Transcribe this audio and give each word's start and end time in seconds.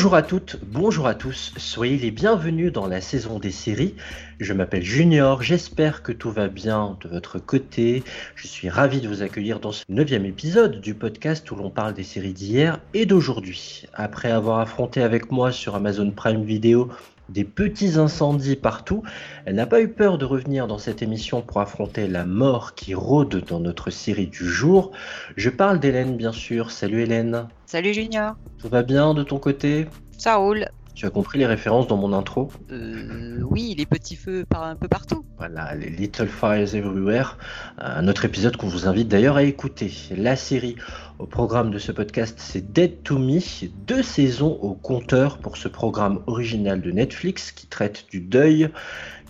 Bonjour 0.00 0.14
à 0.14 0.22
toutes, 0.22 0.56
bonjour 0.64 1.06
à 1.06 1.14
tous, 1.14 1.52
soyez 1.58 1.98
les 1.98 2.10
bienvenus 2.10 2.72
dans 2.72 2.86
la 2.86 3.02
saison 3.02 3.38
des 3.38 3.50
séries. 3.50 3.94
Je 4.40 4.54
m'appelle 4.54 4.82
Junior, 4.82 5.42
j'espère 5.42 6.02
que 6.02 6.10
tout 6.10 6.30
va 6.30 6.48
bien 6.48 6.96
de 7.02 7.08
votre 7.10 7.38
côté. 7.38 8.02
Je 8.34 8.46
suis 8.46 8.70
ravi 8.70 9.02
de 9.02 9.08
vous 9.08 9.20
accueillir 9.20 9.60
dans 9.60 9.72
ce 9.72 9.84
neuvième 9.90 10.24
épisode 10.24 10.80
du 10.80 10.94
podcast 10.94 11.50
où 11.50 11.54
l'on 11.54 11.68
parle 11.68 11.92
des 11.92 12.02
séries 12.02 12.32
d'hier 12.32 12.80
et 12.94 13.04
d'aujourd'hui. 13.04 13.84
Après 13.92 14.30
avoir 14.30 14.60
affronté 14.60 15.02
avec 15.02 15.30
moi 15.30 15.52
sur 15.52 15.74
Amazon 15.74 16.10
Prime 16.12 16.44
Video 16.44 16.88
des 17.30 17.44
petits 17.44 17.98
incendies 17.98 18.56
partout, 18.56 19.02
elle 19.44 19.54
n'a 19.54 19.66
pas 19.66 19.80
eu 19.80 19.88
peur 19.88 20.18
de 20.18 20.24
revenir 20.24 20.66
dans 20.66 20.78
cette 20.78 21.02
émission 21.02 21.42
pour 21.42 21.60
affronter 21.60 22.08
la 22.08 22.24
mort 22.24 22.74
qui 22.74 22.94
rôde 22.94 23.44
dans 23.46 23.60
notre 23.60 23.90
série 23.90 24.26
du 24.26 24.46
jour. 24.46 24.90
Je 25.36 25.50
parle 25.50 25.80
d'Hélène 25.80 26.16
bien 26.16 26.32
sûr. 26.32 26.70
Salut 26.70 27.02
Hélène. 27.02 27.48
Salut 27.66 27.94
Junior. 27.94 28.34
Tout 28.58 28.68
va 28.68 28.82
bien 28.82 29.14
de 29.14 29.22
ton 29.22 29.38
côté? 29.38 29.86
Ça 30.18 30.36
roule. 30.36 30.66
Tu 31.00 31.06
as 31.06 31.10
compris 31.10 31.38
les 31.38 31.46
références 31.46 31.86
dans 31.86 31.96
mon 31.96 32.12
intro 32.12 32.52
euh, 32.70 33.40
Oui, 33.48 33.74
les 33.78 33.86
petits 33.86 34.16
feux 34.16 34.44
par 34.44 34.64
un 34.64 34.76
peu 34.76 34.86
partout. 34.86 35.24
Voilà, 35.38 35.74
les 35.74 35.88
Little 35.88 36.28
Fires 36.28 36.74
Everywhere, 36.74 37.38
un 37.78 38.06
autre 38.06 38.26
épisode 38.26 38.58
qu'on 38.58 38.66
vous 38.66 38.86
invite 38.86 39.08
d'ailleurs 39.08 39.36
à 39.36 39.42
écouter. 39.42 39.90
La 40.14 40.36
série 40.36 40.76
au 41.18 41.24
programme 41.24 41.70
de 41.70 41.78
ce 41.78 41.90
podcast, 41.90 42.34
c'est 42.38 42.74
Dead 42.74 43.02
to 43.02 43.18
Me, 43.18 43.40
deux 43.86 44.02
saisons 44.02 44.58
au 44.60 44.74
compteur 44.74 45.38
pour 45.38 45.56
ce 45.56 45.68
programme 45.68 46.20
original 46.26 46.82
de 46.82 46.90
Netflix 46.90 47.50
qui 47.50 47.66
traite 47.66 48.04
du 48.10 48.20
deuil, 48.20 48.68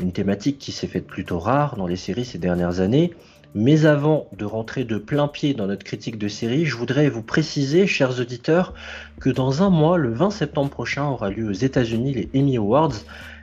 une 0.00 0.10
thématique 0.10 0.58
qui 0.58 0.72
s'est 0.72 0.88
faite 0.88 1.06
plutôt 1.06 1.38
rare 1.38 1.76
dans 1.76 1.86
les 1.86 1.94
séries 1.94 2.24
ces 2.24 2.38
dernières 2.38 2.80
années. 2.80 3.14
Mais 3.54 3.84
avant 3.84 4.28
de 4.36 4.44
rentrer 4.44 4.84
de 4.84 4.96
plein 4.96 5.26
pied 5.26 5.54
dans 5.54 5.66
notre 5.66 5.82
critique 5.82 6.18
de 6.18 6.28
série, 6.28 6.66
je 6.66 6.76
voudrais 6.76 7.08
vous 7.08 7.22
préciser, 7.22 7.88
chers 7.88 8.20
auditeurs, 8.20 8.74
que 9.18 9.28
dans 9.28 9.64
un 9.64 9.70
mois, 9.70 9.98
le 9.98 10.12
20 10.12 10.30
septembre 10.30 10.70
prochain, 10.70 11.06
aura 11.06 11.30
lieu 11.30 11.48
aux 11.48 11.52
États-Unis 11.52 12.14
les 12.14 12.28
Emmy 12.32 12.58
Awards, 12.58 12.94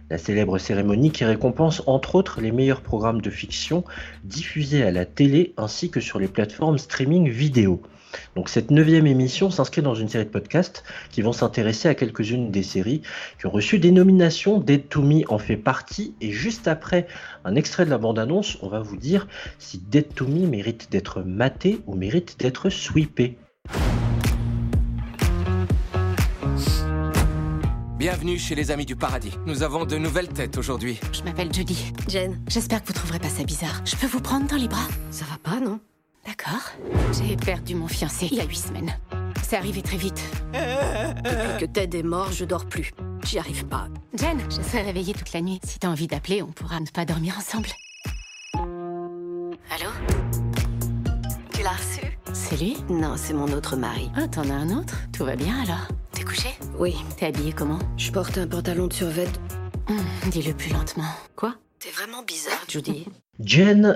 la 0.10 0.18
célèbre 0.18 0.58
cérémonie 0.60 1.12
qui 1.12 1.26
récompense 1.26 1.84
entre 1.88 2.16
autres 2.16 2.40
les 2.40 2.54
meilleurs 2.54 2.80
programmes 2.80 3.20
de 3.20 3.30
fiction 3.30 3.84
diffusés 4.24 4.84
à 4.84 4.92
la 4.92 5.06
télé 5.06 5.54
ainsi 5.58 5.90
que 5.90 6.00
sur 6.00 6.20
les 6.20 6.30
plateformes 6.30 6.78
streaming 6.78 7.30
vidéo. 7.30 7.82
Donc 8.36 8.50
cette 8.50 8.72
neuvième 8.72 9.08
émission 9.08 9.50
s'inscrit 9.50 9.82
dans 9.82 9.96
une 9.96 10.10
série 10.10 10.26
de 10.26 10.30
podcasts 10.30 10.84
qui 11.12 11.22
vont 11.22 11.34
s'intéresser 11.34 11.88
à 11.88 11.96
quelques-unes 11.96 12.52
des 12.52 12.64
séries 12.64 13.02
qui 13.40 13.46
ont 13.46 13.52
reçu 13.52 13.80
des 13.80 13.92
nominations. 13.92 14.60
Dead 14.60 14.90
to 14.90 15.02
Me 15.02 15.24
en 15.32 15.38
fait 15.40 15.58
partie 15.58 16.16
et 16.22 16.32
juste 16.32 16.68
après 16.68 17.08
un 17.46 17.56
extrait 17.56 17.86
de 17.86 17.90
la 17.90 17.98
bande-annonce, 17.98 18.58
on 18.62 18.68
va 18.68 18.80
vous 18.80 18.98
dire 18.98 19.28
si 19.60 19.80
Dead 19.80 20.14
to 20.14 20.28
Me 20.28 20.48
mérite 20.48 20.92
d'être 20.92 21.22
maté 21.22 21.80
ou 21.88 21.96
mérite 21.96 22.40
d'être 22.40 22.70
sweepé. 22.70 23.38
Bienvenue 27.98 28.38
chez 28.38 28.54
les 28.54 28.70
Amis 28.70 28.86
du 28.86 28.96
Paradis. 28.96 29.32
Nous 29.48 29.64
avons 29.64 29.86
de 29.86 29.98
nouvelles 29.98 30.30
têtes 30.30 30.58
aujourd'hui. 30.58 31.00
Je 31.12 31.24
m'appelle 31.24 31.52
Judy. 31.52 31.92
Jen, 32.08 32.40
j'espère 32.48 32.82
que 32.84 32.88
vous 32.88 32.94
trouverez 32.94 33.20
pas 33.20 33.28
ça 33.28 33.44
bizarre. 33.44 33.82
Je 33.86 33.96
peux 33.96 34.06
vous 34.06 34.22
prendre 34.22 34.48
dans 34.48 34.56
les 34.56 34.68
bras? 34.68 34.88
Ça 35.10 35.26
va 35.26 35.38
pas, 35.42 35.60
non? 35.60 35.80
D'accord. 36.28 36.72
J'ai 37.14 37.38
perdu 37.38 37.74
mon 37.76 37.88
fiancé 37.88 38.28
il 38.30 38.38
y 38.38 38.42
a 38.42 38.46
huit 38.46 38.58
semaines. 38.58 38.94
C'est 39.44 39.56
arrivé 39.56 39.82
très 39.82 39.96
vite. 39.98 40.22
Depuis 40.54 41.58
que 41.60 41.66
Ted 41.66 41.98
est 41.98 42.04
mort, 42.04 42.32
je 42.34 42.44
dors 42.44 42.66
plus. 42.66 42.92
J'y 43.24 43.40
arrive 43.40 43.66
pas. 43.66 43.88
Jen, 44.14 44.38
je 44.50 44.62
serai 44.62 44.82
réveillée 44.82 45.14
toute 45.14 45.32
la 45.34 45.40
nuit. 45.42 45.60
Si 45.64 45.80
t'as 45.80 45.88
envie 45.88 46.08
d'appeler, 46.08 46.42
on 46.42 46.48
pourra 46.52 46.80
ne 46.82 46.86
pas 46.88 47.06
dormir 47.06 47.36
ensemble. 47.38 47.70
Allô? 48.54 49.90
Tu 51.54 51.64
l'as 51.64 51.72
reçu? 51.72 52.02
C'est 52.34 52.58
lui? 52.60 52.78
Non, 52.90 53.16
c'est 53.16 53.34
mon 53.34 53.48
autre 53.54 53.78
mari. 53.78 54.12
Ah, 54.16 54.28
t'en 54.28 54.50
as 54.50 54.54
un 54.54 54.70
autre? 54.78 54.96
Tout 55.14 55.24
va 55.24 55.36
bien 55.38 55.62
alors? 55.64 55.88
T'es 56.12 56.24
couché? 56.24 56.50
Oui, 56.78 56.96
T'es 57.18 57.28
habillée 57.28 57.54
comment? 57.54 57.80
Je 57.96 58.12
porte 58.12 58.38
un 58.38 58.48
pantalon 58.48 58.88
de 58.88 58.94
survêt. 58.94 59.28
Hum, 59.90 59.98
Dis-le 60.30 60.54
plus 60.54 60.72
lentement. 60.74 61.08
Quoi? 61.38 61.56
T'es 61.80 61.90
vraiment 61.90 62.24
bizarre, 62.24 62.66
Judy. 62.68 63.06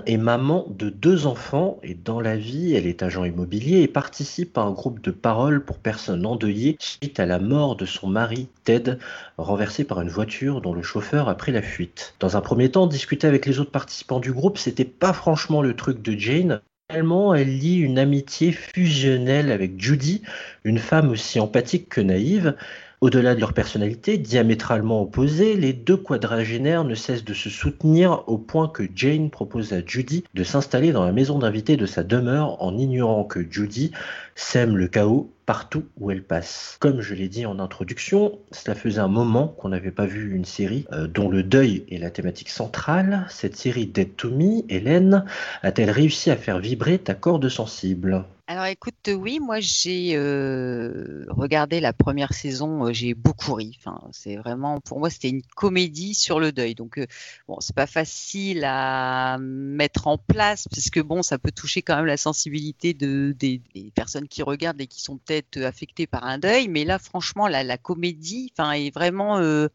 Est 0.05 0.17
maman 0.17 0.67
de 0.69 0.91
deux 0.91 1.25
enfants 1.25 1.79
et 1.81 1.95
dans 1.95 2.19
la 2.19 2.37
vie, 2.37 2.75
elle 2.75 2.85
est 2.85 3.01
agent 3.01 3.23
immobilier 3.23 3.81
et 3.81 3.87
participe 3.87 4.55
à 4.55 4.61
un 4.61 4.69
groupe 4.69 5.01
de 5.01 5.09
parole 5.09 5.65
pour 5.65 5.79
personnes 5.79 6.27
endeuillées 6.27 6.77
suite 6.79 7.19
à 7.19 7.25
la 7.25 7.39
mort 7.39 7.75
de 7.75 7.87
son 7.87 8.07
mari 8.07 8.49
Ted, 8.65 8.97
renversé 9.39 9.83
par 9.83 9.99
une 9.99 10.09
voiture 10.09 10.61
dont 10.61 10.75
le 10.75 10.83
chauffeur 10.83 11.27
a 11.27 11.35
pris 11.35 11.51
la 11.51 11.63
fuite. 11.63 12.13
Dans 12.19 12.37
un 12.37 12.41
premier 12.41 12.69
temps, 12.69 12.85
discuter 12.85 13.25
avec 13.25 13.47
les 13.47 13.59
autres 13.59 13.71
participants 13.71 14.19
du 14.19 14.31
groupe, 14.31 14.59
c'était 14.59 14.85
pas 14.85 15.11
franchement 15.11 15.63
le 15.63 15.75
truc 15.75 16.03
de 16.03 16.15
Jane. 16.15 16.61
Finalement, 16.91 17.33
elle 17.33 17.57
lie 17.57 17.77
une 17.77 17.97
amitié 17.97 18.51
fusionnelle 18.51 19.51
avec 19.51 19.81
Judy, 19.81 20.21
une 20.63 20.77
femme 20.77 21.09
aussi 21.09 21.39
empathique 21.39 21.89
que 21.89 22.01
naïve. 22.01 22.55
Au-delà 23.01 23.33
de 23.33 23.39
leur 23.39 23.53
personnalité 23.53 24.19
diamétralement 24.19 25.01
opposées, 25.01 25.55
les 25.55 25.73
deux 25.73 25.97
quadragénaires 25.97 26.83
ne 26.83 26.93
cessent 26.93 27.25
de 27.25 27.33
se 27.33 27.49
soutenir 27.49 28.23
au 28.27 28.37
point 28.37 28.67
que 28.67 28.83
Jane 28.95 29.31
propose 29.31 29.73
à 29.73 29.83
Judy 29.83 30.23
de 30.35 30.43
s'installer 30.43 30.91
dans 30.91 31.03
la 31.03 31.11
maison 31.11 31.39
d'invité 31.39 31.77
de 31.77 31.87
sa 31.87 32.03
demeure 32.03 32.61
en 32.61 32.77
ignorant 32.77 33.23
que 33.23 33.39
Judy 33.49 33.91
sème 34.35 34.77
le 34.77 34.87
chaos 34.87 35.31
partout 35.51 35.83
où 35.99 36.11
elle 36.11 36.23
passe. 36.23 36.77
Comme 36.79 37.01
je 37.01 37.13
l'ai 37.13 37.27
dit 37.27 37.45
en 37.45 37.59
introduction, 37.59 38.39
cela 38.53 38.73
faisait 38.73 39.01
un 39.01 39.09
moment 39.09 39.49
qu'on 39.49 39.67
n'avait 39.67 39.91
pas 39.91 40.05
vu 40.05 40.33
une 40.33 40.45
série 40.45 40.85
euh, 40.93 41.07
dont 41.07 41.27
le 41.27 41.43
deuil 41.43 41.83
est 41.91 41.97
la 41.97 42.09
thématique 42.09 42.47
centrale. 42.47 43.25
Cette 43.27 43.57
série 43.57 43.85
Dead 43.85 44.15
to 44.15 44.29
Me, 44.29 44.61
Hélène, 44.69 45.25
a-t-elle 45.61 45.91
réussi 45.91 46.31
à 46.31 46.37
faire 46.37 46.59
vibrer 46.59 46.99
ta 46.99 47.15
corde 47.15 47.49
sensible? 47.49 48.23
Alors 48.51 48.65
écoute, 48.65 49.09
oui, 49.15 49.39
moi 49.39 49.61
j'ai 49.61 50.11
euh, 50.15 51.23
regardé 51.29 51.79
la 51.79 51.93
première 51.93 52.33
saison, 52.33 52.87
euh, 52.87 52.91
j'ai 52.91 53.13
beaucoup 53.13 53.53
ri. 53.53 53.79
C'est 54.11 54.35
vraiment, 54.35 54.81
pour 54.81 54.99
moi, 54.99 55.09
c'était 55.09 55.29
une 55.29 55.41
comédie 55.55 56.13
sur 56.13 56.37
le 56.37 56.51
deuil. 56.51 56.75
Donc 56.75 56.97
euh, 56.97 57.05
bon, 57.47 57.61
c'est 57.61 57.73
pas 57.73 57.87
facile 57.87 58.65
à 58.65 59.37
mettre 59.39 60.07
en 60.07 60.17
place 60.17 60.67
puisque 60.69 61.01
bon, 61.01 61.23
ça 61.23 61.37
peut 61.37 61.53
toucher 61.53 61.81
quand 61.81 61.95
même 61.95 62.05
la 62.05 62.17
sensibilité 62.17 62.93
de 62.93 63.33
des, 63.39 63.61
des 63.73 63.89
personnes 63.95 64.27
qui 64.27 64.43
regardent 64.43 64.81
et 64.81 64.87
qui 64.87 65.01
sont 65.01 65.17
peut-être 65.17 65.40
affectées 65.63 66.07
par 66.07 66.25
un 66.25 66.37
deuil. 66.37 66.67
Mais 66.67 66.85
là, 66.85 66.99
franchement, 66.99 67.47
la, 67.47 67.77
comédie, 67.77 68.53
est 68.57 68.93
vraiment 68.93 69.37
euh, 69.39 69.67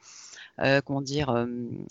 euh, 0.60 0.80
comment 0.80 1.02
dire, 1.02 1.30
euh, 1.30 1.46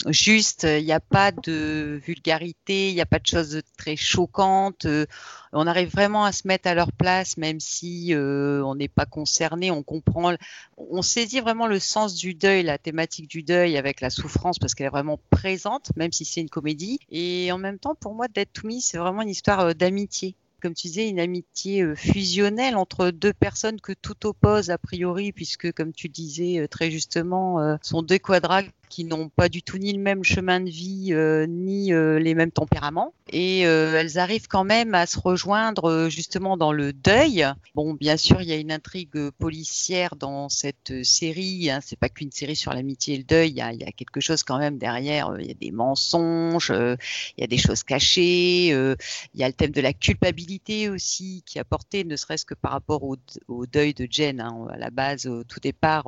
juste. 0.08 0.64
Il 0.64 0.86
n'y 0.86 0.92
a 0.92 1.00
pas 1.00 1.32
de 1.32 2.00
vulgarité, 2.04 2.90
il 2.90 2.96
n'y 2.96 3.02
a 3.02 3.06
pas 3.06 3.20
de 3.20 3.28
choses 3.28 3.62
très 3.78 3.96
choquantes. 3.96 4.86
euh, 4.86 5.06
on 5.54 5.68
arrive 5.68 5.90
vraiment 5.90 6.26
à 6.26 6.32
se 6.32 6.48
mettre 6.48 6.68
à 6.68 6.74
leur 6.74 6.92
place, 6.92 7.38
même 7.38 7.60
si 7.60 8.14
euh, 8.14 8.62
on 8.64 8.76
n'est 8.76 8.88
pas 8.90 9.06
concerné. 9.06 9.72
On 9.72 9.84
comprend, 9.84 10.36
on 10.78 11.02
saisit 11.02 11.40
vraiment 11.40 11.68
le 11.68 11.80
sens 11.80 12.16
du 12.16 12.34
deuil, 12.34 12.64
la 12.64 12.78
thématique 12.78 13.30
du 13.30 13.44
deuil 13.44 13.78
avec 13.78 14.02
la 14.02 14.10
souffrance, 14.10 14.60
parce 14.60 14.74
qu'elle 14.74 14.88
est 14.88 14.90
vraiment 14.90 15.20
présente, 15.30 15.92
même 15.96 16.12
si 16.12 16.26
c'est 16.26 16.42
une 16.42 16.50
comédie. 16.50 17.00
Et 17.10 17.52
en 17.52 17.58
même 17.58 17.80
temps, 17.80 17.96
pour 17.96 18.16
moi, 18.16 18.28
Dead 18.28 18.52
to 18.52 18.68
Me, 18.68 18.80
c'est 18.80 18.98
vraiment 18.98 19.22
une 19.22 19.30
histoire 19.30 19.60
euh, 19.62 19.74
d'amitié 19.74 20.36
comme 20.66 20.74
tu 20.74 20.88
disais, 20.88 21.08
une 21.08 21.20
amitié 21.20 21.84
euh, 21.84 21.94
fusionnelle 21.94 22.76
entre 22.76 23.12
deux 23.12 23.34
personnes 23.34 23.80
que 23.80 23.94
tout 23.94 24.26
oppose 24.26 24.72
a 24.72 24.80
priori, 24.80 25.32
puisque, 25.32 25.72
comme 25.74 25.94
tu 25.94 26.10
disais 26.10 26.58
euh, 26.58 26.68
très 26.68 26.90
justement, 26.90 27.60
euh, 27.60 27.76
sont 27.84 28.02
deux 28.02 28.18
quadras 28.18 28.64
qui 28.90 29.04
n'ont 29.04 29.30
pas 29.30 29.50
du 29.50 29.62
tout 29.62 29.78
ni 29.78 29.94
le 29.94 30.00
même 30.00 30.24
chemin 30.24 30.60
de 30.60 30.70
vie, 30.70 31.10
euh, 31.12 31.46
ni 31.48 31.94
euh, 31.94 32.20
les 32.20 32.36
mêmes 32.36 32.52
tempéraments. 32.52 33.14
Et 33.32 33.66
euh, 33.66 34.00
elles 34.00 34.20
arrivent 34.20 34.48
quand 34.48 34.64
même 34.64 34.94
à 34.94 35.08
se 35.08 35.20
rejoindre 35.20 36.10
justement 36.10 36.58
dans 36.58 36.72
le 36.72 36.94
deuil. 36.94 37.46
Bon, 37.74 37.94
bien 37.94 38.18
sûr, 38.18 38.42
il 38.42 38.48
y 38.48 38.52
a 38.52 38.56
une 38.56 38.72
intrigue 38.72 39.32
policière 39.32 40.16
dans 40.16 40.48
cette 40.48 41.04
série. 41.04 41.70
Hein. 41.72 41.80
C'est 41.84 41.98
pas 41.98 42.10
qu'une 42.10 42.32
série 42.32 42.56
sur 42.56 42.74
l'amitié 42.74 43.16
et 43.16 43.18
le 43.18 43.24
deuil. 43.24 43.50
Il 43.50 43.58
y, 43.58 43.62
a, 43.62 43.92
quelque 43.92 44.22
chose 44.22 44.44
quand 44.44 44.60
même 44.60 44.78
derrière. 44.78 45.36
Il 45.40 45.48
y 45.48 45.52
a 45.52 45.56
des 45.56 45.72
mensonges, 45.72 46.72
il 46.72 47.42
y 47.42 47.44
a 47.44 47.48
des 47.48 47.58
choses 47.58 47.84
cachées. 47.84 48.68
il 48.68 49.40
y 49.40 49.44
a 49.44 49.48
le 49.48 49.54
thème 49.54 49.72
de 49.72 49.82
la 49.82 49.94
culpabilité 49.94 50.90
aussi 50.90 51.44
qui 51.46 51.58
est 51.58 51.62
apporté, 51.62 52.04
ne 52.04 52.16
serait-ce 52.16 52.46
que 52.46 52.54
par 52.54 52.72
rapport 52.72 53.04
au, 53.04 53.66
deuil 53.66 53.94
de 53.94 54.08
Jen. 54.10 54.40
hein. 54.40 54.68
À 54.72 54.78
la 54.78 54.92
base, 54.92 55.26
au 55.26 55.44
tout 55.44 55.60
départ, 55.60 56.06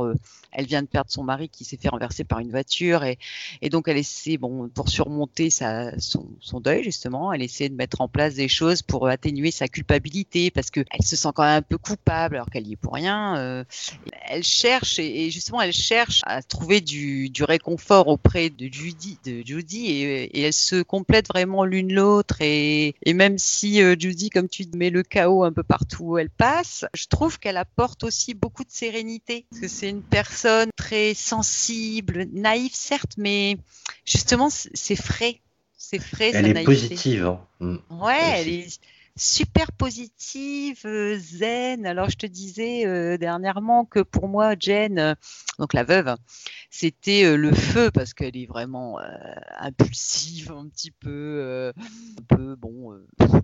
elle 0.51 0.65
vient 0.65 0.83
de 0.83 0.87
perdre 0.87 1.11
son 1.11 1.23
mari 1.23 1.49
qui 1.49 1.65
s'est 1.65 1.77
fait 1.77 1.89
renverser 1.89 2.23
par 2.23 2.39
une 2.39 2.51
voiture 2.51 2.66
et, 3.61 3.69
donc 3.69 3.87
elle 3.87 3.97
essaie, 3.97 4.37
bon, 4.37 4.69
pour 4.69 4.89
surmonter 4.89 5.49
son, 5.49 6.59
deuil 6.59 6.83
justement, 6.83 7.31
elle 7.33 7.41
essaie 7.41 7.69
de 7.69 7.75
mettre 7.75 8.01
en 8.01 8.07
place 8.07 8.35
des 8.35 8.47
choses 8.47 8.81
pour 8.81 9.07
atténuer 9.07 9.51
sa 9.51 9.67
culpabilité 9.67 10.51
parce 10.51 10.71
que 10.71 10.81
elle 10.91 11.05
se 11.05 11.15
sent 11.15 11.29
quand 11.35 11.43
même 11.43 11.57
un 11.57 11.61
peu 11.61 11.77
coupable 11.77 12.35
alors 12.35 12.49
qu'elle 12.49 12.67
y 12.67 12.73
est 12.73 12.77
pour 12.77 12.93
rien. 12.93 13.37
euh, 13.37 13.63
elle 14.27 14.43
cherche 14.43 14.99
et, 14.99 15.29
justement 15.31 15.61
elle 15.61 15.73
cherche 15.73 16.21
à 16.25 16.41
trouver 16.41 16.81
du, 16.81 17.31
réconfort 17.41 18.07
auprès 18.07 18.49
de 18.49 18.67
Judy, 18.71 19.19
de 19.23 19.41
Judy 19.45 19.87
et, 19.87 20.23
et 20.23 20.41
elles 20.41 20.53
se 20.53 20.81
complètent 20.81 21.27
vraiment 21.27 21.63
l'une 21.63 21.93
l'autre 21.93 22.41
et, 22.41 22.95
même 23.13 23.37
si 23.37 23.81
euh, 23.81 23.95
Judy, 23.97 24.29
comme 24.29 24.47
tu 24.47 24.65
dis, 24.65 24.77
met 24.77 24.89
le 24.89 25.03
chaos 25.03 25.43
un 25.43 25.51
peu 25.51 25.63
partout 25.63 26.03
où 26.03 26.17
elle 26.17 26.29
passe, 26.29 26.85
je 26.93 27.05
trouve 27.05 27.39
qu'elle 27.39 27.57
apporte 27.57 28.03
aussi 28.03 28.33
beaucoup 28.33 28.63
de 28.63 28.71
sérénité 28.71 29.45
parce 29.49 29.61
que 29.61 29.67
c'est 29.67 29.89
une 29.89 30.03
personne 30.03 30.69
très 30.75 31.13
sensible, 31.13 32.27
naïve 32.33 32.56
certes, 32.71 33.13
mais 33.17 33.57
justement 34.05 34.49
c'est 34.49 34.95
frais. 34.95 35.41
C'est 35.77 35.99
frais. 35.99 36.31
Elle 36.33 36.57
est 36.57 36.63
positive. 36.63 37.25
Hein. 37.25 37.39
Mm. 37.59 37.77
Ouais, 38.01 38.39
elle 38.39 38.49
est 38.49 38.79
super 39.17 39.71
positive, 39.71 40.81
euh, 40.85 41.17
zen. 41.17 41.85
Alors 41.85 42.09
je 42.09 42.17
te 42.17 42.25
disais 42.25 42.85
euh, 42.85 43.17
dernièrement 43.17 43.85
que 43.85 43.99
pour 43.99 44.27
moi, 44.27 44.53
Jen, 44.59 44.99
euh, 44.99 45.15
donc 45.59 45.73
la 45.73 45.83
veuve, 45.83 46.15
c'était 46.69 47.35
le 47.35 47.51
feu 47.53 47.89
parce 47.91 48.13
qu'elle 48.13 48.37
est 48.37 48.45
vraiment 48.45 48.99
impulsive, 49.57 50.51
un 50.51 50.67
petit 50.67 50.91
peu, 50.91 51.73
un 51.75 52.23
peu 52.27 52.55
bon, 52.55 52.93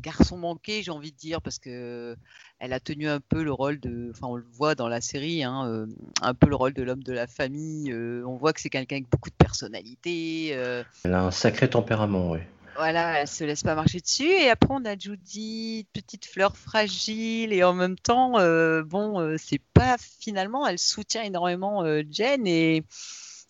garçon 0.02 0.38
manqué, 0.38 0.84
j'ai 0.84 0.92
envie 0.92 1.12
de 1.12 1.18
dire, 1.18 1.42
parce 1.42 1.58
que 1.58 2.16
elle 2.60 2.74
a 2.74 2.80
tenu 2.80 3.08
un 3.08 3.20
peu 3.20 3.44
le 3.44 3.52
rôle 3.52 3.80
de, 3.80 4.12
enfin 4.12 4.28
on 4.28 4.36
le 4.36 4.46
voit 4.52 4.76
dans 4.76 4.88
la 4.88 5.02
série, 5.02 5.44
hein, 5.44 5.88
un 6.22 6.34
peu 6.36 6.50
le 6.50 6.56
rôle 6.56 6.74
de 6.74 6.84
l'homme 6.84 7.04
de 7.04 7.14
la 7.14 7.26
famille. 7.26 7.92
on 7.92 8.36
voit 8.36 8.54
que 8.54 8.62
c'est 8.62 8.70
quelqu'un 8.70 8.98
avec 8.98 9.10
beaucoup 9.10 9.30
de 9.30 9.36
personnalité. 9.36 10.50
Elle 10.50 11.14
a 11.14 11.24
un 11.24 11.32
sacré 11.32 11.68
tempérament, 11.68 12.32
oui. 12.32 12.40
Voilà, 12.76 13.22
elle 13.22 13.28
se 13.28 13.44
laisse 13.44 13.62
pas 13.62 13.76
marcher 13.76 14.00
dessus. 14.00 14.30
Et 14.30 14.50
après, 14.50 14.70
on 14.72 14.84
a 14.86 14.98
Judy, 14.98 15.86
petite 15.94 16.26
fleur 16.26 16.58
fragile, 16.58 17.54
et 17.54 17.64
en 17.64 17.74
même 17.74 17.98
temps, 17.98 18.40
euh, 18.40 18.84
bon, 18.84 19.20
euh, 19.20 19.36
c'est 19.38 19.62
pas 19.74 19.98
finalement, 20.20 20.66
elle 20.66 20.80
soutient 20.80 21.24
énormément 21.24 21.84
euh, 21.84 22.02
Jen 22.10 22.48
et, 22.48 22.84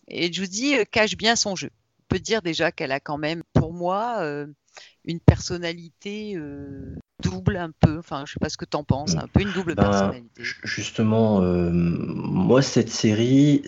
et 0.07 0.31
Judy 0.31 0.75
cache 0.91 1.15
bien 1.15 1.35
son 1.35 1.55
jeu. 1.55 1.69
On 2.01 2.05
peut 2.09 2.19
dire 2.19 2.41
déjà 2.41 2.71
qu'elle 2.71 2.91
a 2.91 2.99
quand 2.99 3.17
même, 3.17 3.43
pour 3.53 3.73
moi, 3.73 4.45
une 5.05 5.19
personnalité 5.19 6.37
double 7.21 7.57
un 7.57 7.71
peu. 7.79 7.97
Enfin, 7.99 8.23
je 8.25 8.33
sais 8.33 8.39
pas 8.39 8.49
ce 8.49 8.57
que 8.57 8.65
tu 8.65 8.77
en 8.77 8.83
penses, 8.83 9.15
un 9.15 9.27
peu 9.27 9.41
une 9.41 9.51
double 9.51 9.75
ben, 9.75 9.83
personnalité. 9.83 10.43
Justement, 10.63 11.41
moi, 11.41 12.61
cette 12.61 12.89
série, 12.89 13.63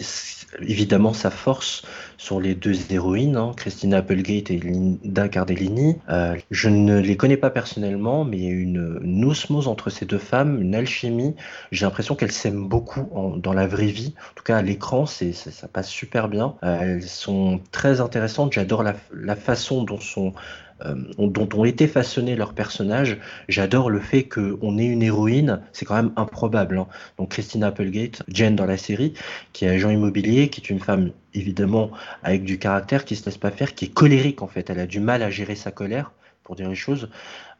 évidemment, 0.62 1.14
sa 1.14 1.30
force 1.30 1.84
sont 2.18 2.40
les 2.40 2.56
deux 2.56 2.92
héroïnes, 2.92 3.36
hein, 3.36 3.52
Christina 3.56 3.98
Applegate 3.98 4.52
et 4.52 4.58
Linda 4.60 5.28
Cardellini. 5.28 5.98
Euh, 6.10 6.36
je 6.52 6.70
ne 6.70 7.00
les 7.00 7.18
connais 7.18 7.38
pas 7.38 7.50
personnellement, 7.50 8.26
mais 8.26 8.38
il 8.38 8.44
y 8.44 8.48
a 8.48 8.52
une, 8.52 9.26
osmose 9.26 9.68
entre 9.68 9.90
ces 9.90 10.06
deux 10.06 10.18
femmes, 10.18 10.62
une 10.62 10.76
alchimie. 10.76 11.36
J'ai 11.72 11.86
l'impression 11.86 12.16
qu'elles 12.16 12.32
s'aiment 12.32 12.68
beaucoup 12.68 13.10
dans 13.38 13.54
la 13.54 13.68
vraie 13.68 13.88
vie. 13.88 14.14
En 14.32 14.34
tout 14.36 14.44
cas, 14.44 14.58
à 14.58 14.62
l'écran, 14.62 15.06
c'est, 15.06 15.34
ça 15.34 15.68
passe 15.68 15.90
super 15.90 16.28
bien. 16.28 16.56
Euh, 16.64 16.80
elles 16.82 17.04
sont 17.04 17.60
très 17.72 18.02
intéressantes. 18.02 18.54
J'adore 18.54 18.84
la, 18.84 18.96
la 19.14 19.36
façon 19.36 19.84
dont 19.84 20.00
sont 20.00 20.28
euh, 20.28 20.65
dont 21.18 21.50
ont 21.54 21.66
été 21.66 21.88
façonnés 21.88 22.36
leurs 22.36 22.54
personnages. 22.54 23.18
J'adore 23.48 23.90
le 23.90 24.00
fait 24.00 24.24
qu'on 24.24 24.78
ait 24.78 24.86
une 24.86 25.04
héroïne, 25.04 25.62
c'est 25.72 25.86
quand 25.86 25.96
même 25.96 26.12
improbable. 26.16 26.78
Hein. 26.78 26.88
Donc 27.18 27.30
Christina 27.30 27.68
Applegate, 27.68 28.24
Jen 28.28 28.56
dans 28.56 28.66
la 28.66 28.78
série, 28.78 29.14
qui 29.54 29.66
est 29.66 29.70
agent 29.70 29.90
immobilier, 29.90 30.50
qui 30.50 30.62
est 30.62 30.70
une 30.70 30.80
femme 30.80 31.12
évidemment 31.34 31.92
avec 32.24 32.44
du 32.44 32.60
caractère, 32.60 33.06
qui 33.06 33.16
se 33.16 33.26
laisse 33.26 33.38
pas 33.38 33.52
faire, 33.52 33.74
qui 33.74 33.86
est 33.86 33.94
colérique 33.94 34.42
en 34.42 34.48
fait. 34.48 34.70
Elle 34.70 34.80
a 34.80 34.88
du 34.88 35.00
mal 35.00 35.24
à 35.24 35.30
gérer 35.30 35.56
sa 35.56 35.72
colère 35.72 36.12
pour 36.44 36.56
dire 36.56 36.70
les 36.70 36.76
choses. 36.76 37.10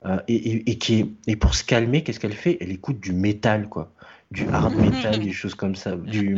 Euh, 0.06 0.20
et, 0.28 0.78
qui 0.78 1.00
est, 1.00 1.08
et 1.26 1.36
pour 1.36 1.56
se 1.56 1.64
calmer, 1.64 2.04
qu'est-ce 2.04 2.20
qu'elle 2.20 2.34
fait? 2.34 2.58
Elle 2.62 2.72
écoute 2.72 3.00
du 3.00 3.12
métal, 3.12 3.70
quoi 3.70 3.92
du 4.32 4.48
hard 4.50 4.76
metal, 4.76 5.20
des 5.24 5.32
choses 5.32 5.56
comme 5.56 5.76
ça. 5.76 5.96
Du... 5.96 6.38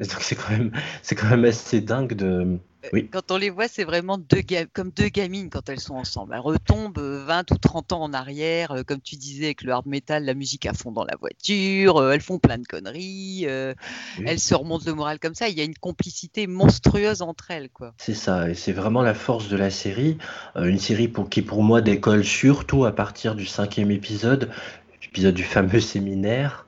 c'est 0.00 0.36
quand 0.36 0.50
même, 0.50 0.72
c'est 1.02 1.14
quand 1.14 1.28
même 1.28 1.44
assez 1.44 1.80
dingue 1.80 2.14
de. 2.14 2.58
Oui. 2.92 3.08
Quand 3.10 3.30
on 3.30 3.36
les 3.36 3.50
voit, 3.50 3.68
c'est 3.68 3.84
vraiment 3.84 4.18
deux 4.18 4.42
comme 4.72 4.90
deux 4.90 5.08
gamines 5.08 5.50
quand 5.50 5.68
elles 5.68 5.80
sont 5.80 5.94
ensemble. 5.94 6.34
Elles 6.34 6.40
retombent 6.40 6.98
20 6.98 7.50
ou 7.50 7.58
30 7.58 7.92
ans 7.92 8.02
en 8.02 8.12
arrière, 8.12 8.72
euh, 8.72 8.82
comme 8.82 9.00
tu 9.00 9.16
disais, 9.16 9.46
avec 9.46 9.62
le 9.62 9.72
hard 9.72 9.86
metal, 9.86 10.24
la 10.24 10.34
musique 10.34 10.66
à 10.66 10.72
fond 10.72 10.92
dans 10.92 11.04
la 11.04 11.16
voiture, 11.18 11.98
euh, 11.98 12.12
elles 12.12 12.20
font 12.20 12.38
plein 12.38 12.58
de 12.58 12.66
conneries, 12.66 13.44
euh, 13.46 13.74
elles 14.24 14.40
se 14.40 14.54
remontent 14.54 14.84
le 14.86 14.94
moral 14.94 15.18
comme 15.18 15.34
ça. 15.34 15.48
Il 15.48 15.56
y 15.56 15.60
a 15.60 15.64
une 15.64 15.78
complicité 15.78 16.46
monstrueuse 16.46 17.22
entre 17.22 17.50
elles. 17.50 17.70
quoi. 17.70 17.94
C'est 17.98 18.14
ça, 18.14 18.50
et 18.50 18.54
c'est 18.54 18.72
vraiment 18.72 19.02
la 19.02 19.14
force 19.14 19.48
de 19.48 19.56
la 19.56 19.70
série. 19.70 20.18
une 20.56 20.78
série 20.78 21.08
pour, 21.08 21.28
qui, 21.28 21.42
pour 21.42 21.62
moi, 21.62 21.80
décolle 21.80 22.24
surtout 22.24 22.84
à 22.84 22.92
partir 22.92 23.34
du 23.34 23.46
cinquième 23.46 23.90
épisode, 23.90 24.50
l'épisode 25.02 25.34
du 25.34 25.44
fameux 25.44 25.80
séminaire. 25.80 26.66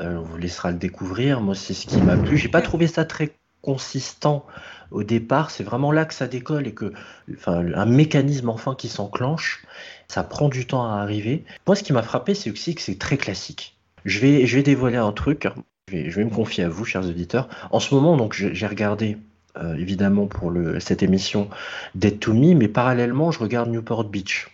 Euh, 0.00 0.16
on 0.16 0.22
vous 0.22 0.36
laissera 0.38 0.70
le 0.70 0.78
découvrir. 0.78 1.40
Moi, 1.40 1.54
c'est 1.54 1.74
ce 1.74 1.86
qui 1.86 2.00
m'a 2.00 2.16
plu. 2.16 2.36
J'ai 2.36 2.48
pas 2.48 2.62
trouvé 2.62 2.86
ça 2.86 3.04
très 3.04 3.32
consistant 3.62 4.46
au 4.90 5.02
départ. 5.02 5.50
C'est 5.50 5.64
vraiment 5.64 5.92
là 5.92 6.04
que 6.04 6.14
ça 6.14 6.26
décolle 6.26 6.66
et 6.66 6.74
que, 6.74 6.92
enfin, 7.32 7.64
un 7.74 7.86
mécanisme 7.86 8.48
enfin 8.48 8.74
qui 8.74 8.88
s'enclenche. 8.88 9.64
Ça 10.08 10.24
prend 10.24 10.48
du 10.48 10.66
temps 10.66 10.84
à 10.84 11.00
arriver. 11.00 11.44
Moi, 11.66 11.76
ce 11.76 11.82
qui 11.82 11.92
m'a 11.92 12.02
frappé, 12.02 12.34
c'est 12.34 12.50
aussi 12.50 12.74
que 12.74 12.82
c'est 12.82 12.98
très 12.98 13.16
classique. 13.16 13.76
Je 14.04 14.18
vais, 14.20 14.46
je 14.46 14.56
vais 14.56 14.62
dévoiler 14.62 14.96
un 14.96 15.12
truc. 15.12 15.48
Je 15.92 16.10
vais, 16.10 16.24
me 16.24 16.30
confier 16.30 16.64
à 16.64 16.68
vous, 16.68 16.84
chers 16.84 17.04
auditeurs. 17.04 17.48
En 17.70 17.80
ce 17.80 17.94
moment, 17.94 18.16
donc, 18.16 18.34
j'ai 18.34 18.66
regardé 18.66 19.18
euh, 19.56 19.74
évidemment 19.74 20.26
pour 20.26 20.52
cette 20.78 21.02
émission 21.02 21.50
Dead 21.96 22.20
to 22.20 22.32
Me, 22.32 22.54
mais 22.54 22.68
parallèlement, 22.68 23.32
je 23.32 23.40
regarde 23.40 23.70
Newport 23.70 24.04
Beach. 24.04 24.48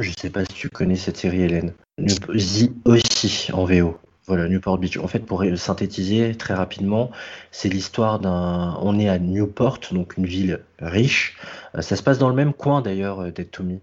Je 0.00 0.10
ne 0.10 0.14
sais 0.14 0.30
pas 0.30 0.44
si 0.44 0.52
tu 0.52 0.68
connais 0.68 0.94
cette 0.94 1.16
série, 1.16 1.42
Hélène. 1.42 1.72
The 1.98 2.70
aussi 2.84 3.50
en 3.52 3.64
VO. 3.64 3.98
Voilà, 4.28 4.46
Newport 4.46 4.76
Beach. 4.76 4.98
En 4.98 5.08
fait, 5.08 5.20
pour 5.20 5.42
synthétiser 5.56 6.34
très 6.34 6.52
rapidement, 6.52 7.10
c'est 7.50 7.70
l'histoire 7.70 8.20
d'un. 8.20 8.78
On 8.82 8.98
est 8.98 9.08
à 9.08 9.18
Newport, 9.18 9.80
donc 9.90 10.18
une 10.18 10.26
ville 10.26 10.60
riche. 10.78 11.38
Euh, 11.74 11.80
ça 11.80 11.96
se 11.96 12.02
passe 12.02 12.18
dans 12.18 12.28
le 12.28 12.34
même 12.34 12.52
coin 12.52 12.82
d'ailleurs 12.82 13.20
euh, 13.20 13.30
d'Etomi, 13.32 13.80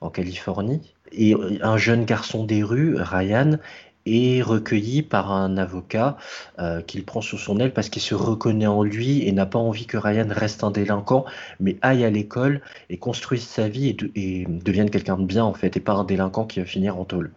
en 0.00 0.10
Californie. 0.10 0.92
Et 1.12 1.36
un 1.62 1.76
jeune 1.76 2.04
garçon 2.04 2.42
des 2.44 2.64
rues, 2.64 2.96
Ryan, 2.98 3.58
est 4.06 4.42
recueilli 4.42 5.02
par 5.02 5.32
un 5.32 5.56
avocat 5.56 6.16
euh, 6.58 6.82
qu'il 6.82 7.04
prend 7.04 7.20
sous 7.20 7.38
son 7.38 7.58
aile 7.58 7.72
parce 7.72 7.88
qu'il 7.88 8.02
se 8.02 8.14
reconnaît 8.14 8.66
en 8.66 8.82
lui 8.82 9.26
et 9.26 9.32
n'a 9.32 9.46
pas 9.46 9.58
envie 9.58 9.86
que 9.86 9.96
Ryan 9.96 10.26
reste 10.30 10.64
un 10.64 10.70
délinquant, 10.70 11.24
mais 11.60 11.76
aille 11.82 12.04
à 12.04 12.10
l'école 12.10 12.60
et 12.90 12.98
construise 12.98 13.44
sa 13.46 13.68
vie 13.68 13.96
et, 14.14 14.46
devienne 14.48 14.90
quelqu'un 14.90 15.16
de 15.16 15.24
bien 15.24 15.44
en 15.44 15.54
fait, 15.54 15.76
et 15.76 15.80
pas 15.80 15.94
un 15.94 16.04
délinquant 16.04 16.44
qui 16.44 16.60
va 16.60 16.66
finir 16.66 16.98
en 16.98 17.04
tôle. 17.04 17.30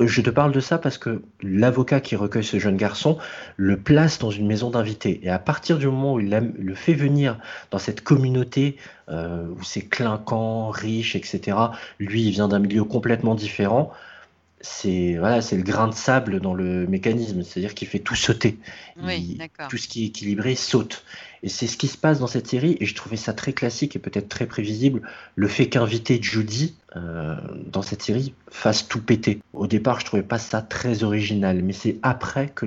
Je 0.00 0.20
te 0.20 0.30
parle 0.30 0.52
de 0.52 0.60
ça 0.60 0.78
parce 0.78 0.98
que 0.98 1.22
l'avocat 1.42 2.00
qui 2.00 2.16
recueille 2.16 2.44
ce 2.44 2.58
jeune 2.58 2.76
garçon 2.76 3.18
le 3.56 3.76
place 3.76 4.18
dans 4.18 4.30
une 4.30 4.46
maison 4.46 4.70
d'invités 4.70 5.20
et 5.22 5.30
à 5.30 5.38
partir 5.38 5.78
du 5.78 5.86
moment 5.86 6.14
où 6.14 6.20
il 6.20 6.30
le 6.30 6.74
fait 6.74 6.94
venir 6.94 7.38
dans 7.70 7.78
cette 7.78 8.02
communauté 8.02 8.76
euh, 9.10 9.46
où 9.48 9.62
c'est 9.62 9.82
clinquant, 9.82 10.70
riche, 10.70 11.14
etc., 11.16 11.56
lui 11.98 12.24
il 12.24 12.30
vient 12.30 12.48
d'un 12.48 12.58
milieu 12.58 12.84
complètement 12.84 13.34
différent 13.34 13.92
c'est 14.64 15.16
voilà, 15.18 15.42
c'est 15.42 15.56
le 15.56 15.62
grain 15.62 15.88
de 15.88 15.94
sable 15.94 16.40
dans 16.40 16.54
le 16.54 16.86
mécanisme, 16.86 17.42
c'est-à-dire 17.42 17.74
qu'il 17.74 17.86
fait 17.86 17.98
tout 17.98 18.14
sauter. 18.14 18.58
tout 19.68 19.76
ce 19.76 19.88
qui 19.88 20.04
est 20.04 20.06
équilibré 20.06 20.54
saute. 20.54 21.04
Et 21.42 21.50
c'est 21.50 21.66
ce 21.66 21.76
qui 21.76 21.86
se 21.88 21.98
passe 21.98 22.20
dans 22.20 22.26
cette 22.26 22.46
série, 22.46 22.78
et 22.80 22.86
je 22.86 22.94
trouvais 22.94 23.18
ça 23.18 23.34
très 23.34 23.52
classique 23.52 23.94
et 23.94 23.98
peut-être 23.98 24.30
très 24.30 24.46
prévisible, 24.46 25.02
le 25.36 25.48
fait 25.48 25.68
qu'inviter 25.68 26.18
Judy 26.20 26.74
euh, 26.96 27.36
dans 27.66 27.82
cette 27.82 28.00
série 28.00 28.32
fasse 28.50 28.88
tout 28.88 29.02
péter. 29.02 29.40
Au 29.52 29.66
départ, 29.66 30.00
je 30.00 30.06
trouvais 30.06 30.22
pas 30.22 30.38
ça 30.38 30.62
très 30.62 31.04
original, 31.04 31.62
mais 31.62 31.74
c'est 31.74 31.98
après 32.02 32.48
que 32.48 32.64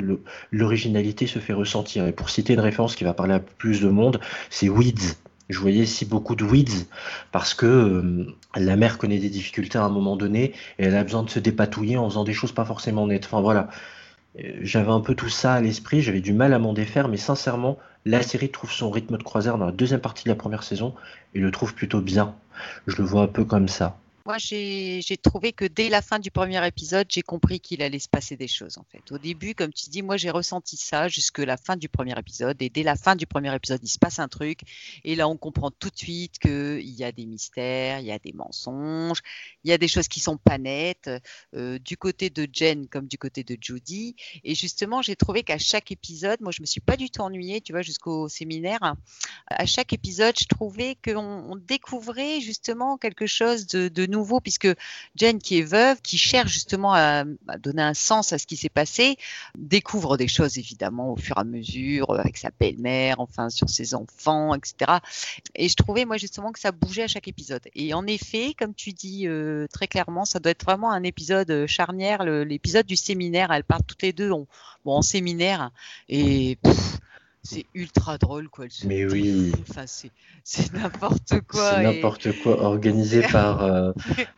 l'originalité 0.51 1.25
se 1.25 1.39
fait 1.39 1.53
ressentir. 1.53 2.05
Et 2.05 2.11
pour 2.11 2.29
citer 2.29 2.53
une 2.53 2.59
référence 2.59 2.95
qui 2.95 3.05
va 3.05 3.15
parler 3.15 3.33
à 3.33 3.39
plus 3.39 3.81
de 3.81 3.89
monde, 3.89 4.19
c'est 4.51 4.69
Weeds 4.69 5.15
je 5.49 5.59
voyais 5.59 5.83
ici 5.83 6.05
beaucoup 6.05 6.35
de 6.35 6.43
weeds 6.43 6.87
parce 7.31 7.53
que 7.53 7.65
euh, 7.65 8.35
la 8.55 8.75
mère 8.75 8.97
connaît 8.97 9.19
des 9.19 9.29
difficultés 9.29 9.77
à 9.77 9.83
un 9.83 9.89
moment 9.89 10.15
donné 10.15 10.53
et 10.79 10.85
elle 10.85 10.95
a 10.95 11.03
besoin 11.03 11.23
de 11.23 11.29
se 11.29 11.39
dépatouiller 11.39 11.97
en 11.97 12.09
faisant 12.09 12.23
des 12.23 12.33
choses 12.33 12.51
pas 12.51 12.65
forcément 12.65 13.07
nettes. 13.07 13.25
Enfin 13.25 13.41
voilà, 13.41 13.69
euh, 14.39 14.51
j'avais 14.61 14.91
un 14.91 14.99
peu 14.99 15.15
tout 15.15 15.29
ça 15.29 15.53
à 15.53 15.61
l'esprit, 15.61 16.01
j'avais 16.01 16.21
du 16.21 16.33
mal 16.33 16.53
à 16.53 16.59
m'en 16.59 16.73
défaire, 16.73 17.07
mais 17.07 17.17
sincèrement, 17.17 17.77
la 18.05 18.21
série 18.21 18.49
trouve 18.49 18.71
son 18.71 18.89
rythme 18.91 19.17
de 19.17 19.23
croisière 19.23 19.57
dans 19.57 19.65
la 19.65 19.71
deuxième 19.71 20.01
partie 20.01 20.25
de 20.25 20.29
la 20.29 20.35
première 20.35 20.63
saison 20.63 20.93
et 21.33 21.39
le 21.39 21.51
trouve 21.51 21.73
plutôt 21.73 22.01
bien. 22.01 22.35
Je 22.87 22.97
le 22.97 23.03
vois 23.03 23.23
un 23.23 23.27
peu 23.27 23.45
comme 23.45 23.67
ça. 23.67 23.97
Moi, 24.27 24.39
j'ai 24.39 25.17
trouvé 25.23 25.53
que 25.53 25.63
dès 25.63 25.87
la 25.87 26.01
fin 26.01 26.19
du 26.19 26.31
premier 26.31 26.67
épisode, 26.67 27.07
j'ai 27.09 27.21
compris 27.21 27.61
qu'il 27.61 27.81
allait 27.81 27.97
se 27.97 28.09
passer 28.09 28.35
des 28.35 28.49
choses, 28.49 28.77
en 28.77 28.83
fait. 28.83 29.09
Au 29.13 29.17
début, 29.17 29.55
comme 29.55 29.71
tu 29.71 29.89
dis, 29.89 30.01
moi, 30.01 30.17
j'ai 30.17 30.29
ressenti 30.29 30.75
ça 30.75 31.07
jusque 31.07 31.37
la 31.37 31.55
fin 31.55 31.77
du 31.77 31.87
premier 31.87 32.13
épisode. 32.19 32.61
Et 32.61 32.69
dès 32.69 32.83
la 32.83 32.97
fin 32.97 33.15
du 33.15 33.25
premier 33.25 33.55
épisode, 33.55 33.79
il 33.83 33.87
se 33.87 33.97
passe 33.97 34.19
un 34.19 34.27
truc. 34.27 34.59
Et 35.05 35.15
là, 35.15 35.29
on 35.29 35.37
comprend 35.37 35.71
tout 35.71 35.89
de 35.89 35.97
suite 35.97 36.39
qu'il 36.39 36.89
y 36.89 37.05
a 37.05 37.13
des 37.13 37.25
mystères, 37.25 38.01
il 38.01 38.07
y 38.07 38.11
a 38.11 38.19
des 38.19 38.33
mensonges, 38.33 39.21
il 39.63 39.69
y 39.69 39.73
a 39.73 39.77
des 39.77 39.87
choses 39.87 40.09
qui 40.09 40.19
sont 40.19 40.35
pas 40.35 40.57
nettes, 40.57 41.09
euh, 41.55 41.79
du 41.79 41.95
côté 41.95 42.29
de 42.29 42.49
Jen 42.51 42.89
comme 42.89 43.07
du 43.07 43.17
côté 43.17 43.45
de 43.45 43.55
Judy. 43.61 44.17
Et 44.43 44.55
justement, 44.55 45.01
j'ai 45.01 45.15
trouvé 45.15 45.43
qu'à 45.43 45.57
chaque 45.57 45.89
épisode, 45.93 46.41
moi, 46.41 46.51
je 46.51 46.61
me 46.61 46.65
suis 46.65 46.81
pas 46.81 46.97
du 46.97 47.09
tout 47.09 47.21
ennuyée, 47.21 47.61
tu 47.61 47.71
vois, 47.71 47.81
jusqu'au 47.81 48.27
séminaire. 48.27 48.95
À 49.47 49.65
chaque 49.65 49.93
épisode, 49.93 50.35
je 50.37 50.47
trouvais 50.47 50.97
qu'on 51.01 51.55
découvrait 51.65 52.41
justement 52.41 52.97
quelque 52.97 53.25
chose 53.25 53.67
de, 53.67 53.87
de 53.87 54.05
nouveau 54.05 54.16
puisque 54.41 54.67
Jen, 55.15 55.39
qui 55.39 55.59
est 55.59 55.63
veuve, 55.63 56.01
qui 56.01 56.17
cherche 56.17 56.51
justement 56.51 56.93
à, 56.93 57.23
donner 57.59 57.81
un 57.81 57.93
sens 57.93 58.33
à 58.33 58.37
ce 58.37 58.47
qui 58.47 58.57
s'est 58.57 58.69
passé, 58.69 59.17
découvre 59.57 60.17
des 60.17 60.27
choses 60.27 60.57
évidemment 60.57 61.11
au 61.11 61.15
fur 61.15 61.37
et 61.37 61.41
à 61.41 61.43
mesure 61.43 62.11
euh, 62.11 62.17
avec 62.17 62.37
sa 62.37 62.49
belle-mère, 62.59 63.19
enfin 63.19 63.49
sur 63.49 63.69
ses 63.69 63.93
enfants, 63.93 64.55
etc. 64.55 64.99
Et 65.55 65.69
je 65.69 65.75
trouvais 65.75 66.05
moi 66.05 66.17
justement 66.17 66.51
que 66.51 66.59
ça 66.59 66.71
bougeait 66.71 67.03
à 67.03 67.07
chaque 67.07 67.27
épisode. 67.27 67.61
Et 67.75 67.93
en 67.93 68.05
effet, 68.07 68.53
comme 68.57 68.73
tu 68.73 68.91
dis 68.93 69.27
euh, 69.27 69.67
très 69.71 69.87
clairement, 69.87 70.25
ça 70.25 70.39
doit 70.39 70.51
être 70.51 70.65
vraiment 70.65 70.91
un 70.91 71.03
épisode 71.03 71.49
euh, 71.51 71.67
charnière, 71.67 72.23
l'épisode 72.23 72.85
du 72.85 72.95
séminaire. 72.95 73.51
Elles 73.51 73.63
partent 73.63 73.87
toutes 73.87 74.03
les 74.03 74.13
deux 74.13 74.31
en, 74.31 75.01
séminaire 75.01 75.71
et 76.09 76.57
c'est 77.49 77.65
ultra 77.73 78.17
drôle 78.17 78.49
quoi. 78.49 78.65
Mais 78.85 79.05
oui. 79.05 79.51
Enfin, 79.69 79.85
c'est 79.87 80.11
c'est 80.43 80.73
n'importe 80.73 81.41
quoi. 81.47 81.75
C'est 81.75 81.79
et- 81.81 81.83
n'importe 81.83 82.39
quoi 82.43 82.61
organisé 82.61 83.21
par 83.31 83.63
euh, 83.63 83.91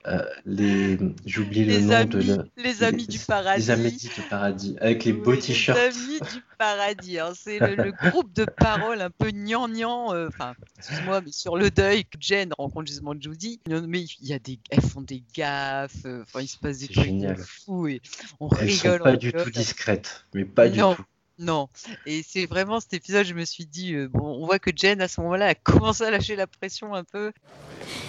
euh, 0.08 0.24
les. 0.46 0.98
J'oublie 1.26 1.66
le 1.66 1.72
les 1.74 1.82
nom 1.82 1.94
amis, 1.94 2.10
de. 2.10 2.52
les 2.58 2.84
amis 2.84 3.08
du 3.08 3.20
paradis. 3.20 3.62
Les 3.62 3.72
amis 3.72 3.92
du 3.98 4.10
paradis. 4.30 4.76
Avec 4.82 5.06
les 5.06 5.12
Oui, 5.14 5.20
beaux 5.22 5.36
t-shirts. 5.36 5.78
Les 5.80 5.86
amis 5.88 6.20
du 6.20 6.42
paradis. 6.58 7.20
hein. 7.20 7.34
C'est 7.36 7.60
le, 7.60 7.76
le 7.76 7.92
groupe 8.10 8.32
de 8.34 8.46
paroles 8.46 9.02
un 9.02 9.10
peu 9.10 9.32
gnangnan. 9.32 10.14
euh, 10.14 10.28
Enfin, 10.28 10.54
excuse-moi, 10.78 11.22
mais 11.22 11.32
sur 11.32 11.58
le 11.58 11.70
deuil 11.72 12.04
que 12.06 12.18
Jen 12.20 12.54
rencontre 12.58 12.88
justement 12.88 13.14
Judy. 13.20 13.60
Mais 13.68 14.02
il 14.02 14.28
y 14.28 14.34
a 14.34 14.40
des, 14.40 14.60
elles 14.70 14.82
font 14.82 15.02
des 15.02 15.24
gaffes. 15.36 16.06
euh, 16.06 16.24
Enfin, 16.24 16.42
il 16.42 16.48
se 16.48 16.58
passe 16.58 16.80
des 16.80 16.88
trucs 16.88 17.06
génial. 17.06 17.38
de 17.38 17.42
fou 17.42 17.88
et 17.88 18.02
on 18.40 18.50
Elles 18.60 18.72
sont 18.72 18.84
rigole. 18.90 19.02
pas 19.04 19.12
on 19.14 19.18
du 19.18 19.28
rigole. 19.28 19.44
tout 19.44 19.52
discrètes. 19.52 20.26
Mais 20.34 20.46
pas 20.46 20.70
du 20.70 20.80
tout. 20.80 21.04
Non, 21.42 21.70
et 22.06 22.22
c'est 22.28 22.46
vraiment 22.46 22.82
cet 22.82 22.94
épisode, 22.94 23.26
je 23.26 23.34
me 23.34 23.46
suis 23.46 23.66
dit, 23.66 23.94
euh, 23.94 24.10
bon, 24.10 24.42
on 24.42 24.46
voit 24.46 24.60
que 24.60 24.72
Jen, 24.76 25.02
à 25.02 25.08
ce 25.08 25.22
moment-là, 25.22 25.48
a 25.48 25.56
commencé 25.56 26.04
à 26.04 26.12
lâcher 26.12 26.36
la 26.36 26.48
pression 26.48 26.94
un 26.94 27.06
peu. 27.06 27.32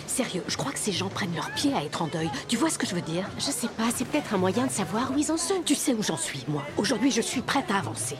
Sérieux, 0.09 0.43
je 0.49 0.57
crois 0.57 0.73
que 0.73 0.81
ces 0.81 0.91
gens 0.91 1.09
prennent 1.09 1.37
leur 1.37 1.53
pied 1.53 1.73
à 1.73 1.85
être 1.85 2.03
en 2.03 2.09
deuil. 2.09 2.29
Tu 2.49 2.57
vois 2.57 2.71
ce 2.71 2.79
que 2.79 2.89
je 2.89 2.95
veux 2.97 3.01
dire? 3.01 3.31
Je 3.39 3.53
sais 3.53 3.69
pas, 3.69 3.89
c'est 3.95 4.05
peut-être 4.05 4.35
un 4.35 4.39
moyen 4.39 4.67
de 4.67 4.73
savoir 4.73 5.13
où 5.13 5.19
ils 5.19 5.31
en 5.31 5.37
sont. 5.37 5.63
Tu 5.65 5.77
sais 5.77 5.95
où 5.95 6.03
j'en 6.03 6.17
suis, 6.17 6.45
moi. 6.49 6.65
Aujourd'hui, 6.77 7.13
je 7.13 7.21
suis 7.21 7.41
prête 7.41 7.71
à 7.71 7.79
avancer. 7.79 8.17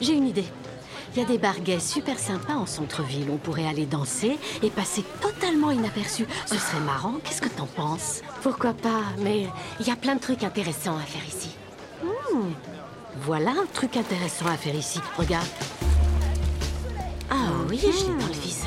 J'ai 0.00 0.14
une 0.14 0.26
idée. 0.26 0.44
Il 1.14 1.20
y 1.20 1.24
a 1.24 1.28
des 1.28 1.38
bars 1.38 1.60
gays 1.60 1.78
super 1.78 2.18
sympas 2.18 2.56
en 2.56 2.66
centre-ville. 2.66 3.30
On 3.30 3.38
pourrait 3.38 3.68
aller 3.68 3.86
danser 3.86 4.38
et 4.60 4.70
passer 4.70 5.04
totalement 5.22 5.70
inaperçu. 5.70 6.26
Ce 6.46 6.56
serait 6.56 6.80
marrant. 6.80 7.14
Qu'est-ce 7.22 7.40
que 7.40 7.48
t'en 7.48 7.66
penses? 7.66 8.22
Pourquoi 8.42 8.74
pas, 8.74 9.04
mais 9.20 9.46
il 9.78 9.86
y 9.86 9.92
a 9.92 9.96
plein 9.96 10.16
de 10.16 10.20
trucs 10.20 10.42
intéressants 10.42 10.96
à 10.96 11.02
faire 11.02 11.24
ici. 11.24 11.50
Voilà 13.20 13.50
un 13.50 13.66
truc 13.72 13.96
intéressant 13.96 14.46
à 14.46 14.56
faire 14.56 14.74
ici. 14.74 15.00
Regarde. 15.16 15.46
Ah 17.30 17.34
oui, 17.68 17.80
je 17.80 17.86
l'ai 18.06 18.18
dans 18.20 18.26
le 18.26 18.32
viseur. 18.40 18.66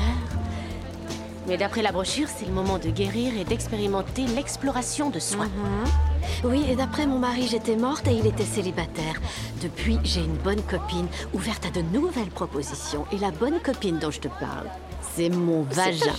Mais 1.46 1.56
d'après 1.56 1.82
la 1.82 1.90
brochure, 1.90 2.28
c'est 2.28 2.44
le 2.46 2.52
moment 2.52 2.78
de 2.78 2.90
guérir 2.90 3.36
et 3.36 3.44
d'expérimenter 3.44 4.26
l'exploration 4.26 5.10
de 5.10 5.18
soi. 5.18 5.46
Oui, 6.44 6.64
et 6.70 6.76
d'après 6.76 7.06
mon 7.06 7.18
mari, 7.18 7.48
j'étais 7.48 7.76
morte 7.76 8.06
et 8.06 8.12
il 8.12 8.26
était 8.26 8.44
célibataire. 8.44 9.14
Depuis, 9.62 9.98
j'ai 10.04 10.20
une 10.20 10.36
bonne 10.36 10.62
copine, 10.62 11.06
ouverte 11.32 11.66
à 11.66 11.70
de 11.70 11.80
nouvelles 11.80 12.28
propositions. 12.28 13.06
Et 13.12 13.18
la 13.18 13.30
bonne 13.30 13.58
copine 13.60 13.98
dont 13.98 14.10
je 14.10 14.20
te 14.20 14.28
parle, 14.28 14.68
c'est 15.14 15.30
mon 15.30 15.62
vagin. 15.62 16.12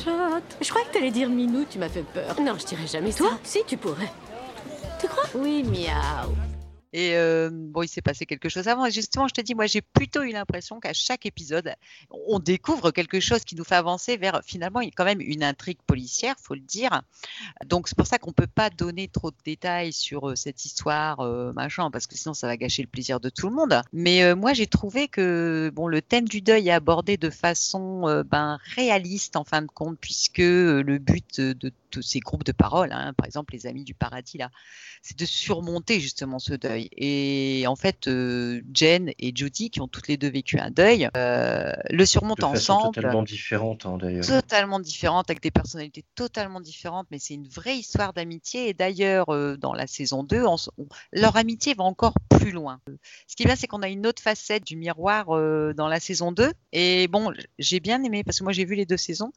Je 0.60 0.70
crois 0.70 0.82
que 0.84 0.94
t'allais 0.94 1.12
dire 1.12 1.30
Minou, 1.30 1.66
tu 1.70 1.80
m'as 1.80 1.90
fait 1.90 2.04
peur. 2.04 2.36
Non, 2.42 2.56
je 2.60 2.66
dirais 2.66 2.88
jamais 2.88 3.14
Toi, 3.14 3.30
ça. 3.30 3.38
si 3.44 3.60
tu 3.66 3.78
pourrais. 3.78 4.12
Tu 5.00 5.08
crois? 5.08 5.24
Oui, 5.36 5.64
miaou. 5.64 6.34
Et 6.94 7.16
euh, 7.16 7.50
bon, 7.52 7.84
il 7.84 7.88
s'est 7.88 8.02
passé 8.02 8.26
quelque 8.26 8.50
chose 8.50 8.68
avant. 8.68 8.86
Et 8.86 8.92
justement, 8.92 9.28
je 9.28 9.34
te 9.34 9.42
dis, 9.42 9.56
moi, 9.56 9.66
j'ai 9.66 9.82
plutôt 9.82 10.24
eu 10.24 10.32
l'impression 10.32 10.80
qu'à 10.80 10.94
chaque 10.94 11.26
épisode, 11.26 11.74
on 12.10 12.40
découvre 12.40 12.92
quelque 12.92 13.20
chose 13.20 13.44
qui 13.44 13.56
nous 13.56 13.64
fait 13.64 13.76
avancer 13.76 14.18
vers 14.18 14.42
finalement 14.44 14.82
quand 14.82 15.06
même 15.06 15.22
une 15.22 15.44
intrigue 15.44 15.80
policière, 15.88 16.36
faut 16.42 16.56
le 16.56 16.62
dire. 16.62 17.02
Donc 17.66 17.88
c'est 17.88 17.98
pour 17.98 18.08
ça 18.08 18.18
qu'on 18.18 18.34
peut 18.34 18.48
pas 18.48 18.70
donner 18.70 19.08
trop 19.08 19.32
de 19.32 19.38
détails 19.46 19.94
sur 19.94 20.30
euh, 20.30 20.36
cette 20.36 20.66
histoire, 20.66 21.22
euh, 21.22 21.54
machin, 21.54 21.92
parce 21.92 22.08
que 22.08 22.18
sinon 22.18 22.34
ça 22.34 22.48
va 22.48 22.58
gâcher 22.58 22.82
le 22.82 22.90
plaisir 22.90 23.20
de 23.20 23.30
tout 23.30 23.48
le 23.48 23.56
monde. 23.56 23.82
Mais 23.94 24.36
moi, 24.36 24.54
j'ai 24.54 24.68
trouvé 24.68 25.08
que 25.08 25.72
bon, 25.74 25.88
le 25.88 26.02
thème 26.02 26.28
du 26.28 26.42
deuil 26.42 26.68
est 26.68 26.72
abordé 26.72 27.18
de 27.18 27.30
façon 27.30 28.24
ben, 28.30 28.60
réaliste 28.76 29.36
en 29.36 29.44
fin 29.44 29.62
de 29.62 29.68
compte, 29.68 29.98
puisque 30.00 30.40
le 30.40 30.98
but 30.98 31.40
de 31.40 31.72
tous 31.92 32.02
ces 32.02 32.20
groupes 32.20 32.44
de 32.44 32.52
parole, 32.52 32.92
hein, 32.92 33.14
par 33.14 33.26
exemple 33.26 33.54
les 33.54 33.68
Amis 33.68 33.84
du 33.84 33.94
Paradis 33.94 34.38
là, 34.38 34.50
c'est 35.02 35.18
de 35.18 35.26
surmonter 35.26 36.00
justement 36.00 36.40
ce 36.40 36.54
deuil. 36.54 36.81
Et 36.98 37.66
en 37.68 37.76
fait, 37.76 38.08
euh, 38.08 38.62
Jen 38.74 39.12
et 39.20 39.32
Judy, 39.36 39.70
qui 39.70 39.82
ont 39.82 39.88
toutes 39.88 40.08
les 40.08 40.18
deux 40.18 40.30
vécu 40.30 40.60
un 40.60 40.72
deuil, 40.72 41.10
euh, 41.18 41.72
le 41.90 42.06
surmontent 42.06 42.52
De 42.52 42.58
ensemble 42.58 42.96
totalement 42.96 43.24
différente, 43.24 43.86
hein, 43.86 43.98
d'ailleurs. 43.98 44.26
totalement 44.26 44.80
différentes, 44.80 45.30
avec 45.30 45.42
des 45.42 45.52
personnalités 45.52 46.04
totalement 46.16 46.62
différentes, 46.62 47.08
mais 47.12 47.20
c'est 47.20 47.34
une 47.36 47.48
vraie 47.48 47.78
histoire 47.78 48.14
d'amitié. 48.14 48.70
Et 48.70 48.74
d'ailleurs, 48.74 49.30
euh, 49.34 49.58
dans 49.58 49.74
la 49.74 49.88
saison 49.88 50.24
2, 50.24 50.46
on 50.46 50.56
s- 50.56 50.70
on- 50.78 50.88
leur 51.12 51.38
amitié 51.38 51.74
va 51.74 51.84
encore 51.84 52.14
plus 52.30 52.52
loin. 52.52 52.80
Ce 53.28 53.36
qui 53.36 53.44
est 53.44 53.46
bien, 53.46 53.56
c'est 53.56 53.68
qu'on 53.68 53.82
a 53.82 53.88
une 53.90 54.08
autre 54.08 54.22
facette 54.22 54.66
du 54.66 54.76
miroir 54.76 55.36
euh, 55.36 55.74
dans 55.76 55.88
la 55.88 56.00
saison 56.00 56.32
2. 56.32 56.52
Et 56.74 57.08
bon, 57.08 57.32
j'ai 57.60 57.80
bien 57.80 58.04
aimé, 58.04 58.24
parce 58.24 58.40
que 58.40 58.44
moi 58.44 58.54
j'ai 58.54 58.66
vu 58.66 58.76
les 58.76 58.86
deux 58.86 58.98
saisons. 58.98 59.32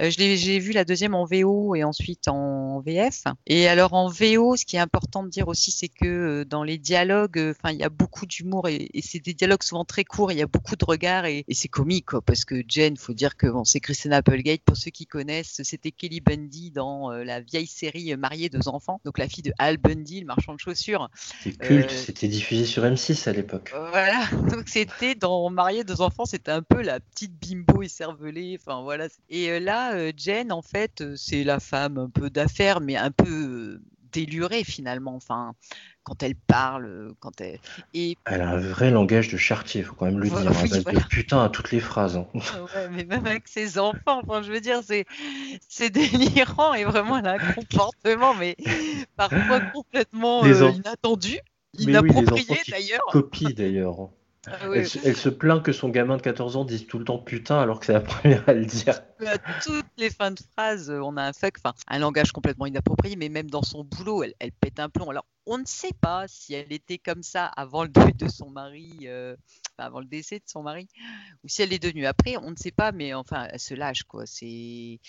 J'ai 0.00 0.58
vu 0.58 0.72
la 0.72 0.84
deuxième 0.84 1.14
en 1.14 1.24
VO 1.24 1.74
et 1.74 1.84
ensuite 1.84 2.28
en 2.28 2.80
VF. 2.80 3.24
Et 3.46 3.68
alors 3.68 3.92
en 3.92 4.08
VO, 4.08 4.56
ce 4.56 4.64
qui 4.64 4.76
est 4.76 4.80
important 4.80 5.22
de 5.22 5.28
dire 5.28 5.48
aussi, 5.48 5.70
c'est 5.70 5.88
que 5.88 6.44
dans 6.44 6.64
les 6.64 6.71
dialogues, 6.78 7.38
euh, 7.38 7.54
enfin, 7.58 7.72
il 7.72 7.78
y 7.78 7.84
a 7.84 7.88
beaucoup 7.88 8.26
d'humour 8.26 8.68
et, 8.68 8.88
et 8.94 9.02
c'est 9.02 9.20
des 9.20 9.34
dialogues 9.34 9.62
souvent 9.62 9.84
très 9.84 10.04
courts. 10.04 10.32
Il 10.32 10.38
y 10.38 10.42
a 10.42 10.46
beaucoup 10.46 10.76
de 10.76 10.84
regards 10.84 11.26
et, 11.26 11.44
et 11.48 11.54
c'est 11.54 11.68
comique, 11.68 12.06
quoi, 12.06 12.22
parce 12.22 12.44
que 12.44 12.62
Jen, 12.68 12.96
faut 12.96 13.14
dire 13.14 13.36
que 13.36 13.46
bon, 13.46 13.64
c'est 13.64 13.80
Christina 13.80 14.16
Applegate. 14.16 14.60
Pour 14.62 14.76
ceux 14.76 14.90
qui 14.90 15.06
connaissent, 15.06 15.60
c'était 15.62 15.90
Kelly 15.90 16.20
Bundy 16.20 16.70
dans 16.70 17.12
euh, 17.12 17.24
la 17.24 17.40
vieille 17.40 17.66
série 17.66 18.12
euh, 18.12 18.16
Mariée 18.16 18.48
deux 18.48 18.68
enfants. 18.68 19.00
Donc 19.04 19.18
la 19.18 19.28
fille 19.28 19.42
de 19.42 19.52
Al 19.58 19.76
Bundy, 19.76 20.20
le 20.20 20.26
marchand 20.26 20.54
de 20.54 20.60
chaussures. 20.60 21.08
C'était 21.42 21.56
culte, 21.56 21.90
Euh, 21.90 22.02
c'était 22.06 22.28
diffusé 22.28 22.64
sur 22.64 22.84
M6 22.84 23.28
à 23.28 23.32
l'époque. 23.32 23.72
Voilà, 23.90 24.26
donc 24.50 24.68
c'était 24.68 25.14
dans 25.14 25.50
Mariée 25.50 25.84
deux 25.84 26.00
enfants, 26.00 26.24
c'était 26.24 26.50
un 26.50 26.62
peu 26.62 26.82
la 26.82 27.00
petite 27.00 27.32
bimbo 27.40 27.82
écervelée, 27.82 28.58
enfin 28.60 28.82
voilà. 28.82 29.08
Et 29.28 29.60
là, 29.60 30.10
Jen, 30.16 30.52
en 30.52 30.62
fait, 30.62 31.02
c'est 31.16 31.44
la 31.44 31.60
femme 31.60 31.98
un 31.98 32.08
peu 32.08 32.30
d'affaires, 32.30 32.80
mais 32.80 32.96
un 32.96 33.10
peu 33.10 33.80
délurée 34.12 34.64
finalement, 34.64 35.14
enfin, 35.14 35.54
quand 36.04 36.22
elle 36.22 36.34
parle, 36.34 36.86
euh, 36.86 37.14
quand 37.20 37.40
elle... 37.40 37.58
Et 37.94 38.16
Elle 38.26 38.40
a 38.40 38.50
un 38.50 38.56
vrai 38.58 38.90
langage 38.90 39.28
de 39.28 39.36
chartier, 39.36 39.82
faut 39.82 39.94
quand 39.94 40.06
même 40.06 40.18
le 40.18 40.28
Voilà, 40.28 40.50
dire. 40.50 40.58
hein, 40.58 40.62
oui, 40.64 40.68
base 40.70 40.82
voilà. 40.84 41.00
de 41.00 41.04
putain 41.06 41.44
à 41.44 41.48
toutes 41.48 41.70
les 41.72 41.80
phrases. 41.80 42.16
hein. 42.16 42.26
ouais, 42.74 42.88
mais 42.90 43.04
même 43.04 43.26
avec 43.26 43.48
ses 43.48 43.78
enfants, 43.78 44.22
enfin, 44.26 44.42
je 44.42 44.52
veux 44.52 44.60
dire, 44.60 44.80
c'est 44.84 45.06
c'est 45.68 45.90
délirant 45.90 46.74
et 46.74 46.84
vraiment 46.84 47.18
elle 47.18 47.26
a 47.26 47.32
un 47.32 47.54
comportement, 47.54 48.34
mais 48.34 48.56
parfois 49.16 49.60
complètement 49.72 50.44
euh, 50.44 50.68
en- 50.68 50.72
inattendu, 50.72 51.38
oui, 51.78 51.84
inapproprié 51.84 52.56
qui 52.56 52.70
d'ailleurs. 52.70 53.00
Copie 53.10 53.54
d'ailleurs. 53.54 54.10
Ah 54.48 54.56
Elle, 54.74 54.88
se- 54.88 54.98
elle 55.04 55.16
se 55.16 55.28
plaint 55.28 55.62
que 55.62 55.72
son 55.72 55.88
gamin 55.88 56.16
de 56.16 56.22
14 56.22 56.56
ans 56.56 56.64
dise 56.64 56.86
tout 56.88 56.98
le 56.98 57.04
temps 57.04 57.18
putain 57.18 57.60
alors 57.60 57.78
que 57.78 57.86
c'est 57.86 57.92
la 57.92 58.00
première 58.00 58.48
à 58.48 58.54
le 58.54 58.64
dire. 58.66 59.00
à 59.24 59.38
toutes 59.62 59.86
les 59.98 60.10
fins 60.10 60.32
de 60.32 60.40
phrases, 60.56 60.90
euh, 60.90 61.00
on 61.00 61.16
a 61.16 61.22
un 61.22 61.32
fuck, 61.32 61.54
enfin, 61.64 61.74
un 61.88 61.98
langage 62.00 62.32
complètement 62.32 62.66
inapproprié, 62.66 63.14
mais 63.16 63.28
même 63.28 63.48
dans 63.48 63.62
son 63.62 63.84
boulot, 63.84 64.24
elle, 64.24 64.34
elle 64.40 64.50
pète 64.52 64.80
un 64.80 64.88
plomb. 64.88 65.10
Alors, 65.10 65.24
on 65.46 65.58
ne 65.58 65.64
sait 65.66 65.92
pas 66.00 66.26
si 66.28 66.54
elle 66.54 66.72
était 66.72 66.98
comme 66.98 67.22
ça 67.22 67.46
avant 67.46 67.82
le 67.82 67.88
deuil 67.88 68.14
de 68.14 68.28
son 68.28 68.50
mari, 68.50 68.90
euh, 69.04 69.36
avant 69.78 70.00
le 70.00 70.06
décès 70.06 70.38
de 70.38 70.44
son 70.46 70.62
mari, 70.62 70.88
ou 71.44 71.48
si 71.48 71.62
elle 71.62 71.72
est 71.72 71.78
devenue 71.82 72.06
après, 72.06 72.36
on 72.36 72.50
ne 72.50 72.56
sait 72.56 72.70
pas, 72.70 72.92
mais 72.92 73.14
enfin, 73.14 73.48
elle 73.50 73.60
se 73.60 73.74
lâche, 73.74 74.04
quoi. 74.04 74.24
Et 74.42 75.00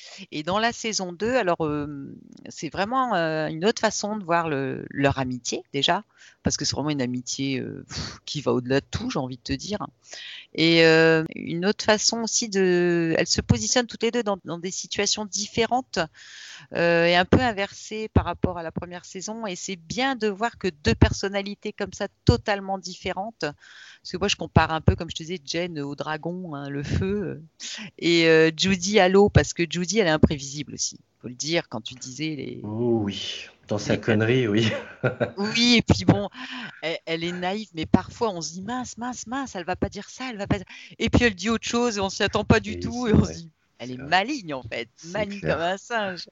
dans 0.44 0.60
la 0.60 0.72
saison 0.74 1.14
2, 1.14 1.36
alors, 1.36 1.66
euh, 1.66 2.16
c'est 2.50 2.70
vraiment 2.72 3.16
euh, 3.16 3.48
une 3.48 3.66
autre 3.66 3.80
façon 3.82 4.18
de 4.18 4.24
voir 4.24 4.50
le- 4.50 4.86
leur 4.90 5.20
amitié, 5.20 5.64
déjà, 5.74 6.04
parce 6.44 6.58
que 6.58 6.66
c'est 6.66 6.76
vraiment 6.76 6.90
une 6.90 7.02
amitié 7.02 7.64
qui 8.26 8.42
va 8.42 8.54
au-delà 8.54 8.82
de 8.82 8.86
tout, 8.90 9.10
j'ai 9.10 9.20
envie 9.20 9.38
de 9.38 9.44
te 9.44 9.54
dire. 9.54 9.86
Et 10.56 10.84
une 11.36 11.66
autre 11.66 11.84
façon 11.86 12.22
aussi 12.22 12.50
de, 12.50 13.16
elles 13.18 13.28
se 13.28 13.42
positionnent 13.42 13.88
toutes 13.88 14.04
les 14.04 14.12
deux 14.12 14.24
dans, 14.24 14.38
dans 14.46 14.58
des 14.60 14.72
situations 14.72 15.26
différentes 15.26 16.00
et 16.76 17.16
un 17.16 17.26
peu 17.26 17.40
inversées 17.40 18.10
par 18.10 18.26
rapport 18.26 18.58
à 18.58 18.64
la 18.64 18.72
première 18.72 19.06
saison. 19.06 19.46
Et 19.48 19.56
c'est 19.56 19.76
bien 19.76 20.16
de 20.16 20.23
voir 20.28 20.58
que 20.58 20.68
deux 20.84 20.96
personnalités 20.96 21.74
comme 21.74 21.94
ça 21.94 22.08
totalement 22.26 22.78
différentes. 22.78 23.40
Parce 23.42 24.12
que 24.12 24.18
moi, 24.18 24.28
je 24.28 24.36
compare 24.36 24.72
un 24.72 24.82
peu, 24.82 24.96
comme 24.96 25.10
je 25.10 25.16
te 25.16 25.24
disais, 25.24 25.40
Jen 25.46 25.80
au 25.80 25.96
dragon, 25.96 26.56
hein, 26.56 26.70
le 26.70 26.84
feu, 26.84 27.24
euh, 27.24 27.42
et 27.98 28.28
euh, 28.28 28.52
Judy 28.56 29.00
à 29.00 29.10
l'eau, 29.10 29.30
parce 29.30 29.54
que 29.54 29.64
Judy, 29.70 30.00
elle 30.00 30.08
est 30.08 30.12
imprévisible 30.12 30.74
aussi. 30.74 31.00
Faut 31.22 31.30
le 31.30 31.36
dire 31.36 31.70
quand 31.70 31.82
tu 31.82 31.96
disais 31.96 32.36
les. 32.36 32.60
Oh 32.64 33.00
oui, 33.04 33.48
dans 33.70 33.78
sa 33.78 33.96
connerie, 33.98 34.48
oui. 34.48 34.70
Oui, 35.38 35.76
et 35.78 35.82
puis 35.82 36.06
bon, 36.06 36.30
elle, 36.82 36.98
elle 37.06 37.24
est 37.24 37.32
naïve, 37.32 37.70
mais 37.74 37.86
parfois 37.86 38.30
on 38.32 38.42
se 38.42 38.54
dit 38.54 38.62
mince, 38.62 38.98
mince, 38.98 39.26
mince, 39.28 39.56
elle 39.56 39.66
va 39.66 39.76
pas 39.76 39.90
dire 39.90 40.10
ça, 40.10 40.30
elle 40.30 40.38
va 40.38 40.48
pas. 40.48 40.58
Et 41.00 41.10
puis 41.10 41.24
elle 41.26 41.36
dit 41.36 41.50
autre 41.50 41.68
chose 41.68 41.98
et 41.98 42.02
on 42.02 42.10
s'y 42.10 42.24
attend 42.24 42.44
pas 42.44 42.60
du 42.60 42.80
tout 42.80 43.08
c'est 43.08 43.12
et 43.12 43.14
on 43.14 43.20
vrai. 43.20 43.34
se 43.34 43.40
dit 43.40 43.50
Elle 43.84 43.92
est 43.92 43.98
maligne 43.98 44.54
en 44.54 44.64
fait, 44.64 44.88
maligne 45.12 45.40
clair. 45.40 45.58
comme 45.58 45.66
un 45.66 45.78
singe. 45.78 46.28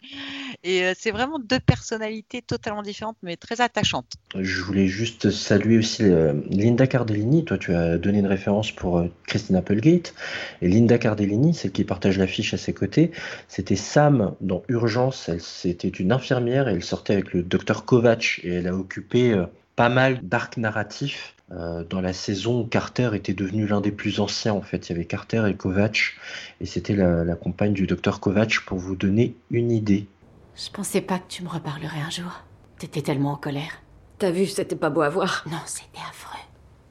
Et 0.63 0.83
euh, 0.83 0.93
c'est 0.97 1.11
vraiment 1.11 1.37
deux 1.37 1.59
personnalités 1.59 2.41
totalement 2.41 2.81
différentes, 2.81 3.17
mais 3.23 3.35
très 3.35 3.59
attachantes. 3.61 4.13
Je 4.39 4.61
voulais 4.61 4.87
juste 4.87 5.31
saluer 5.31 5.77
aussi 5.77 6.03
euh, 6.03 6.33
Linda 6.49 6.87
Cardellini. 6.87 7.43
Toi, 7.43 7.57
tu 7.57 7.73
as 7.73 7.97
donné 7.97 8.19
une 8.19 8.27
référence 8.27 8.71
pour 8.71 8.99
euh, 8.99 9.11
Christine 9.27 9.57
Applegate. 9.57 10.13
Et 10.61 10.69
Linda 10.69 10.97
Cardellini, 10.97 11.53
celle 11.53 11.71
qui 11.71 11.83
partage 11.83 12.17
l'affiche 12.17 12.53
à 12.53 12.57
ses 12.57 12.73
côtés, 12.73 13.11
c'était 13.47 13.75
Sam 13.75 14.35
dans 14.39 14.63
Urgence. 14.69 15.27
Elle, 15.27 15.41
c'était 15.41 15.89
une 15.89 16.11
infirmière 16.11 16.69
et 16.69 16.73
elle 16.73 16.83
sortait 16.83 17.13
avec 17.13 17.33
le 17.33 17.43
docteur 17.43 17.85
Kovacs. 17.85 18.39
Et 18.43 18.53
elle 18.53 18.67
a 18.67 18.75
occupé 18.75 19.31
euh, 19.31 19.45
pas 19.75 19.89
mal 19.89 20.19
d'arcs 20.21 20.57
narratifs 20.57 21.35
euh, 21.51 21.83
dans 21.83 22.01
la 22.01 22.13
saison 22.13 22.61
où 22.61 22.65
Carter 22.65 23.11
était 23.13 23.33
devenu 23.33 23.67
l'un 23.67 23.81
des 23.81 23.91
plus 23.91 24.19
anciens. 24.19 24.53
En 24.53 24.61
fait, 24.61 24.89
il 24.89 24.93
y 24.93 24.95
avait 24.95 25.05
Carter 25.05 25.43
et 25.49 25.55
Kovacs. 25.55 26.15
Et 26.59 26.65
c'était 26.65 26.95
la, 26.95 27.23
la 27.23 27.35
compagne 27.35 27.73
du 27.73 27.87
docteur 27.87 28.19
Kovacs 28.19 28.61
pour 28.65 28.77
vous 28.77 28.95
donner 28.95 29.35
une 29.49 29.71
idée. 29.71 30.07
Je 30.55 30.69
pensais 30.69 31.01
pas 31.01 31.19
que 31.19 31.27
tu 31.27 31.43
me 31.43 31.49
reparlerais 31.49 32.01
un 32.01 32.09
jour. 32.09 32.43
T'étais 32.77 33.01
tellement 33.01 33.33
en 33.33 33.37
colère. 33.37 33.81
T'as 34.17 34.31
vu, 34.31 34.45
c'était 34.45 34.75
pas 34.75 34.89
beau 34.89 35.01
à 35.01 35.09
voir. 35.09 35.45
Non, 35.49 35.57
c'était 35.65 35.99
affreux. 36.09 36.39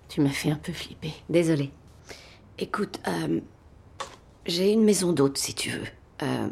Tu 0.08 0.20
m'as 0.20 0.30
fait 0.30 0.50
un 0.50 0.56
peu 0.56 0.72
flipper. 0.72 1.12
Désolée. 1.28 1.70
Écoute, 2.58 3.00
euh, 3.06 3.40
j'ai 4.46 4.72
une 4.72 4.84
maison 4.84 5.12
d'hôte 5.12 5.38
si 5.38 5.54
tu 5.54 5.70
veux. 5.70 5.86
Euh, 6.22 6.48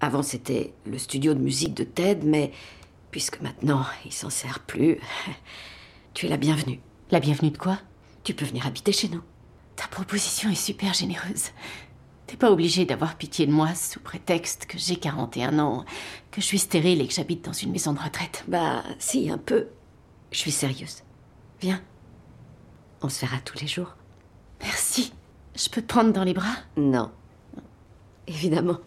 avant 0.00 0.22
c'était 0.22 0.72
le 0.86 0.98
studio 0.98 1.34
de 1.34 1.38
musique 1.38 1.74
de 1.74 1.84
Ted, 1.84 2.26
mais 2.26 2.50
puisque 3.10 3.40
maintenant 3.40 3.84
il 4.04 4.12
s'en 4.12 4.30
sert 4.30 4.60
plus, 4.60 4.98
tu 6.14 6.26
es 6.26 6.28
la 6.28 6.38
bienvenue. 6.38 6.80
La 7.12 7.20
bienvenue 7.20 7.50
de 7.50 7.58
quoi? 7.58 7.78
Tu 8.24 8.32
peux 8.32 8.46
venir 8.46 8.66
habiter 8.66 8.90
chez 8.90 9.10
nous. 9.10 9.20
Ta 9.76 9.86
proposition 9.86 10.48
est 10.48 10.54
super 10.54 10.94
généreuse. 10.94 11.50
T'es 12.26 12.38
pas 12.38 12.50
obligé 12.50 12.86
d'avoir 12.86 13.16
pitié 13.16 13.46
de 13.46 13.52
moi 13.52 13.74
sous 13.74 14.00
prétexte 14.00 14.64
que 14.64 14.78
j'ai 14.78 14.96
41 14.96 15.58
ans, 15.58 15.84
que 16.30 16.40
je 16.40 16.46
suis 16.46 16.58
stérile 16.58 17.02
et 17.02 17.06
que 17.06 17.12
j'habite 17.12 17.44
dans 17.44 17.52
une 17.52 17.70
maison 17.70 17.92
de 17.92 17.98
retraite. 17.98 18.44
Bah, 18.48 18.82
si, 18.98 19.30
un 19.30 19.36
peu. 19.36 19.68
Je 20.30 20.38
suis 20.38 20.52
sérieuse. 20.52 21.02
Viens. 21.60 21.82
On 23.02 23.10
se 23.10 23.20
verra 23.20 23.40
tous 23.44 23.60
les 23.60 23.66
jours. 23.66 23.94
Merci. 24.62 25.12
Je 25.54 25.68
peux 25.68 25.82
te 25.82 25.88
prendre 25.88 26.14
dans 26.14 26.24
les 26.24 26.32
bras? 26.32 26.56
Non. 26.78 27.10
Évidemment. 28.26 28.78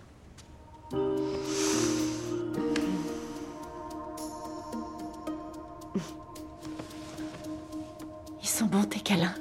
Sont 8.56 8.66
bons 8.68 8.84
tes 8.84 9.02
câlins. 9.02 9.36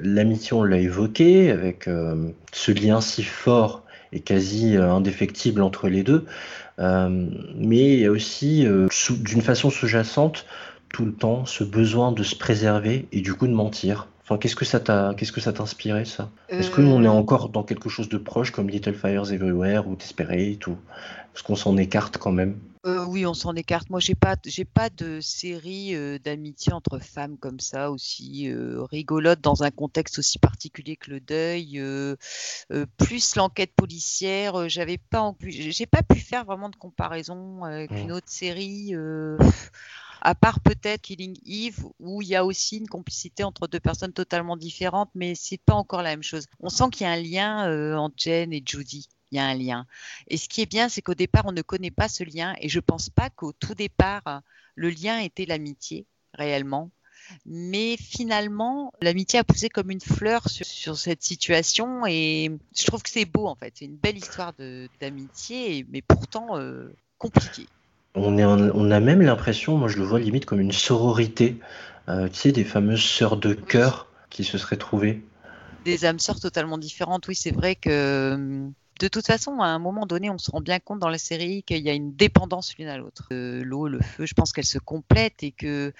L'amitié, 0.00 0.52
on 0.52 0.64
l'a 0.64 0.78
évoqué, 0.78 1.50
avec 1.52 1.86
euh, 1.86 2.30
ce 2.52 2.72
lien 2.72 3.00
si 3.00 3.22
fort 3.22 3.84
et 4.12 4.20
quasi 4.20 4.76
euh, 4.76 4.90
indéfectible 4.92 5.62
entre 5.62 5.88
les 5.88 6.02
deux. 6.02 6.24
Euh, 6.80 7.28
mais 7.56 7.94
il 7.94 8.00
y 8.00 8.06
a 8.06 8.10
aussi, 8.10 8.66
euh, 8.66 8.86
sous- 8.90 9.16
d'une 9.16 9.40
façon 9.42 9.70
sous-jacente, 9.70 10.46
tout 10.88 11.04
le 11.04 11.12
temps, 11.12 11.44
ce 11.46 11.62
besoin 11.64 12.10
de 12.12 12.22
se 12.24 12.34
préserver 12.34 13.06
et 13.12 13.20
du 13.20 13.34
coup 13.34 13.46
de 13.46 13.52
mentir. 13.52 14.08
Enfin, 14.24 14.36
qu'est-ce 14.38 14.56
que 14.56 14.64
ça 14.64 14.80
t'a, 14.80 15.14
qu'est-ce 15.16 15.32
que 15.32 15.40
ça 15.40 15.52
t'a 15.52 15.62
inspiré, 15.62 16.04
ça? 16.04 16.28
Est-ce 16.48 16.70
qu'on 16.70 17.04
est 17.04 17.08
encore 17.08 17.48
dans 17.50 17.62
quelque 17.62 17.88
chose 17.88 18.08
de 18.08 18.18
proche 18.18 18.50
comme 18.50 18.68
Little 18.68 18.94
Fires 18.94 19.32
Everywhere 19.32 19.88
ou 19.88 19.94
Desperate 19.96 20.66
ou 20.66 20.72
est-ce 21.34 21.42
qu'on 21.42 21.56
s'en 21.56 21.76
écarte 21.76 22.18
quand 22.18 22.32
même? 22.32 22.56
Euh, 22.88 23.04
oui, 23.04 23.26
on 23.26 23.34
s'en 23.34 23.54
écarte. 23.54 23.90
Moi, 23.90 24.00
j'ai 24.00 24.14
pas, 24.14 24.36
j'ai 24.46 24.64
pas 24.64 24.88
de 24.88 25.20
série 25.20 25.94
euh, 25.94 26.18
d'amitié 26.18 26.72
entre 26.72 26.98
femmes 26.98 27.36
comme 27.36 27.60
ça, 27.60 27.90
aussi 27.90 28.48
euh, 28.48 28.82
rigolote 28.84 29.42
dans 29.42 29.62
un 29.62 29.70
contexte 29.70 30.18
aussi 30.18 30.38
particulier 30.38 30.96
que 30.96 31.10
le 31.10 31.20
deuil. 31.20 31.82
plus 32.96 33.36
l'enquête 33.36 33.74
policière, 33.74 34.68
j'avais 34.68 34.96
pas, 34.98 35.34
j'ai 35.42 35.86
pas 35.86 36.02
pu 36.02 36.18
faire 36.18 36.44
vraiment 36.44 36.70
de 36.70 36.76
comparaison 36.76 37.62
avec 37.64 37.90
une 37.90 38.12
autre 38.12 38.30
série. 38.30 38.94
à 40.20 40.34
part 40.34 40.60
peut-être 40.60 41.02
Killing 41.02 41.38
Eve, 41.46 41.84
où 42.00 42.22
il 42.22 42.28
y 42.28 42.36
a 42.36 42.44
aussi 42.44 42.78
une 42.78 42.88
complicité 42.88 43.44
entre 43.44 43.68
deux 43.68 43.80
personnes 43.80 44.12
totalement 44.12 44.56
différentes, 44.56 45.10
mais 45.14 45.34
c'est 45.34 45.58
pas 45.58 45.74
encore 45.74 46.02
la 46.02 46.10
même 46.10 46.22
chose. 46.22 46.46
On 46.60 46.70
sent 46.70 46.90
qu'il 46.92 47.06
y 47.06 47.10
a 47.10 47.12
un 47.12 47.22
lien 47.22 47.98
entre 47.98 48.14
Jen 48.16 48.52
et 48.52 48.62
Judy. 48.64 49.08
Il 49.30 49.36
y 49.36 49.38
a 49.40 49.46
un 49.46 49.54
lien. 49.54 49.86
Et 50.28 50.36
ce 50.36 50.48
qui 50.48 50.62
est 50.62 50.66
bien, 50.66 50.88
c'est 50.88 51.02
qu'au 51.02 51.14
départ, 51.14 51.44
on 51.46 51.52
ne 51.52 51.62
connaît 51.62 51.90
pas 51.90 52.08
ce 52.08 52.24
lien. 52.24 52.54
Et 52.60 52.68
je 52.68 52.80
pense 52.80 53.10
pas 53.10 53.30
qu'au 53.30 53.52
tout 53.52 53.74
départ, 53.74 54.42
le 54.74 54.90
lien 54.90 55.18
était 55.20 55.46
l'amitié, 55.46 56.06
réellement. 56.34 56.90
Mais 57.46 57.96
finalement, 57.98 58.92
l'amitié 59.02 59.38
a 59.40 59.44
poussé 59.44 59.68
comme 59.68 59.90
une 59.90 60.00
fleur 60.00 60.48
sur, 60.48 60.66
sur 60.66 60.96
cette 60.98 61.22
situation. 61.22 62.06
Et 62.06 62.50
je 62.76 62.84
trouve 62.86 63.02
que 63.02 63.10
c'est 63.10 63.24
beau, 63.26 63.46
en 63.46 63.56
fait. 63.56 63.74
C'est 63.76 63.84
une 63.86 63.96
belle 63.98 64.18
histoire 64.18 64.54
d'amitié, 65.00 65.86
mais 65.90 66.02
pourtant 66.02 66.56
euh, 66.58 66.90
compliquée. 67.18 67.70
On, 68.14 68.36
est 68.36 68.44
en- 68.44 68.68
on 68.74 68.90
a 68.90 69.00
même 69.00 69.22
l'impression, 69.22 69.78
moi 69.78 69.88
je 69.88 69.96
le 69.96 70.04
vois 70.04 70.20
limite 70.20 70.44
comme 70.44 70.60
une 70.60 70.72
sororité, 70.72 71.58
euh, 72.10 72.28
tu 72.28 72.34
sais, 72.34 72.52
des 72.52 72.64
fameuses 72.64 73.02
sœurs 73.02 73.38
de 73.38 73.54
cœur 73.54 74.08
qui 74.28 74.44
se 74.44 74.58
seraient 74.58 74.76
trouvées. 74.76 75.22
des 75.80 76.04
âmes 76.04 76.18
sœurs 76.18 76.40
totalement 76.40 76.78
différentes. 76.78 77.26
Oui, 77.28 77.34
c'est 77.34 77.50
vrai 77.52 77.76
que 77.76 78.34
hum, 78.34 78.74
de 78.98 79.08
toute 79.08 79.26
façon, 79.26 79.60
à 79.60 79.66
un 79.66 79.78
moment 79.78 80.06
donné, 80.06 80.30
on 80.30 80.38
se 80.38 80.50
rend 80.50 80.60
bien 80.60 80.78
compte 80.78 80.98
dans 80.98 81.08
la 81.08 81.18
série 81.18 81.62
qu'il 81.62 81.78
y 81.78 81.90
a 81.90 81.92
une 81.92 82.14
dépendance 82.14 82.76
l'une 82.76 82.88
à 82.88 82.98
l'autre. 82.98 83.28
Euh, 83.32 83.62
L'eau, 83.64 83.88
le 83.88 84.00
feu, 84.00 84.26
je 84.26 84.34
pense 84.34 84.52
qu'elles 84.52 84.64
se 84.64 84.78
complètent 84.78 85.42
et 85.42 85.52
que 85.52 85.92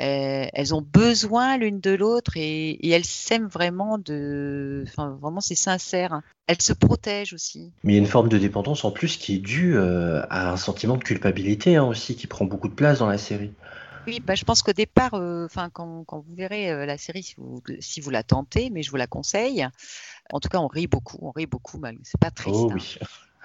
euh, 0.00 0.46
elles 0.52 0.74
ont 0.74 0.82
besoin 0.82 1.56
l'une 1.56 1.80
de 1.80 1.90
l'autre 1.90 2.32
et, 2.36 2.78
elles 2.90 3.04
s'aiment 3.04 3.48
vraiment 3.48 3.98
de, 3.98 4.84
vraiment 4.96 5.40
c'est 5.40 5.54
sincère. 5.54 6.12
hein. 6.12 6.22
Elles 6.46 6.62
se 6.62 6.72
protègent 6.72 7.34
aussi. 7.34 7.72
Mais 7.84 7.92
il 7.92 7.96
y 7.96 7.98
a 7.98 8.02
une 8.02 8.08
forme 8.08 8.28
de 8.28 8.38
dépendance 8.38 8.84
en 8.84 8.90
plus 8.90 9.16
qui 9.16 9.36
est 9.36 9.38
due 9.38 9.76
euh, 9.76 10.22
à 10.30 10.52
un 10.52 10.56
sentiment 10.56 10.96
de 10.96 11.04
culpabilité 11.04 11.76
hein, 11.76 11.84
aussi, 11.84 12.16
qui 12.16 12.26
prend 12.26 12.44
beaucoup 12.44 12.68
de 12.68 12.74
place 12.74 12.98
dans 12.98 13.08
la 13.08 13.18
série. 13.18 13.52
Oui, 14.10 14.18
bah, 14.18 14.34
je 14.34 14.44
pense 14.44 14.62
qu'au 14.62 14.72
départ, 14.72 15.14
euh, 15.14 15.46
quand, 15.72 16.02
quand 16.04 16.18
vous 16.18 16.34
verrez 16.34 16.68
euh, 16.72 16.84
la 16.84 16.98
série, 16.98 17.22
si 17.22 17.36
vous, 17.38 17.62
si 17.78 18.00
vous 18.00 18.10
la 18.10 18.24
tentez, 18.24 18.68
mais 18.68 18.82
je 18.82 18.90
vous 18.90 18.96
la 18.96 19.06
conseille. 19.06 19.64
En 20.32 20.40
tout 20.40 20.48
cas, 20.48 20.58
on 20.58 20.66
rit 20.66 20.88
beaucoup, 20.88 21.18
on 21.22 21.30
rit 21.30 21.46
beaucoup. 21.46 21.80
C'est 22.02 22.20
pas 22.20 22.32
triste. 22.32 22.56
oh 22.58 22.70
hein. 22.72 22.74
oui. 22.74 22.98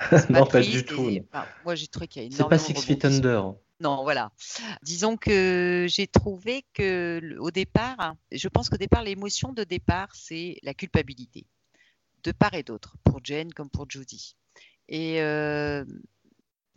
C'est 0.09 0.29
non, 0.31 0.47
pas 0.47 0.61
du 0.61 0.83
tout. 0.83 1.07
enfin, 1.31 1.45
moi, 1.63 1.75
j'ai 1.75 1.85
trouvé 1.85 2.07
qu'il 2.07 2.23
y 2.23 2.25
a 2.25 2.29
C'est 2.31 2.37
pas 2.37 2.55
énormément 2.55 2.81
Six 2.81 2.85
Feet. 2.85 3.05
Under. 3.05 3.43
hein. 3.45 3.55
Non, 3.79 4.01
voilà. 4.01 4.31
Disons 4.81 5.17
que 5.17 5.85
j'ai 5.87 6.07
trouvé 6.07 6.65
que 6.73 7.37
au 7.37 7.51
départ, 7.51 8.15
je 8.31 8.47
pense 8.47 8.67
qu'au 8.69 8.77
départ, 8.77 9.03
l'émotion 9.03 9.53
de 9.53 9.63
départ, 9.63 10.09
c'est 10.13 10.57
la 10.63 10.73
culpabilité, 10.73 11.45
de 12.23 12.31
part 12.31 12.55
et 12.55 12.63
d'autre, 12.63 12.95
pour 13.03 13.19
Jen 13.23 13.53
comme 13.53 13.69
pour 13.69 13.85
Judy. 13.87 14.35
Et 14.89 15.21
euh, 15.21 15.85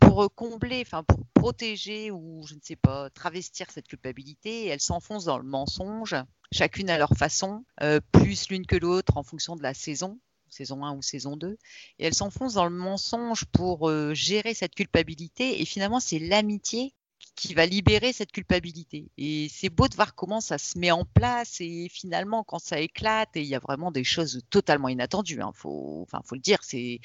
pour 0.09 0.33
combler, 0.33 0.81
enfin 0.85 1.03
pour 1.03 1.19
protéger 1.35 2.09
ou 2.09 2.43
je 2.47 2.55
ne 2.55 2.59
sais 2.63 2.75
pas, 2.75 3.11
travestir 3.11 3.69
cette 3.69 3.87
culpabilité, 3.87 4.65
elles 4.65 4.81
s'enfoncent 4.81 5.25
dans 5.25 5.37
le 5.37 5.43
mensonge, 5.43 6.15
chacune 6.51 6.89
à 6.89 6.97
leur 6.97 7.11
façon, 7.15 7.63
euh, 7.83 7.99
plus 8.11 8.49
l'une 8.49 8.65
que 8.65 8.75
l'autre 8.75 9.17
en 9.17 9.23
fonction 9.23 9.55
de 9.55 9.61
la 9.61 9.75
saison, 9.75 10.19
saison 10.49 10.83
1 10.83 10.95
ou 10.95 11.03
saison 11.03 11.37
2. 11.37 11.57
Et 11.99 12.05
elles 12.07 12.15
s'enfoncent 12.15 12.55
dans 12.55 12.65
le 12.65 12.75
mensonge 12.75 13.45
pour 13.45 13.87
euh, 13.87 14.15
gérer 14.15 14.55
cette 14.55 14.73
culpabilité. 14.73 15.61
Et 15.61 15.65
finalement, 15.65 15.99
c'est 15.99 16.17
l'amitié 16.17 16.95
qui 17.39 17.53
va 17.53 17.65
libérer 17.65 18.11
cette 18.11 18.31
culpabilité. 18.31 19.11
Et 19.17 19.47
c'est 19.49 19.69
beau 19.69 19.87
de 19.87 19.95
voir 19.95 20.13
comment 20.13 20.41
ça 20.41 20.57
se 20.57 20.77
met 20.77 20.91
en 20.91 21.05
place 21.05 21.61
et 21.61 21.87
finalement 21.89 22.43
quand 22.43 22.59
ça 22.59 22.79
éclate 22.79 23.29
et 23.35 23.41
il 23.41 23.47
y 23.47 23.55
a 23.55 23.59
vraiment 23.59 23.91
des 23.91 24.03
choses 24.03 24.41
totalement 24.49 24.89
inattendues. 24.89 25.41
Hein, 25.41 25.51
faut, 25.53 26.01
enfin, 26.01 26.21
faut 26.25 26.35
le 26.35 26.41
dire, 26.41 26.59
c'est, 26.61 26.99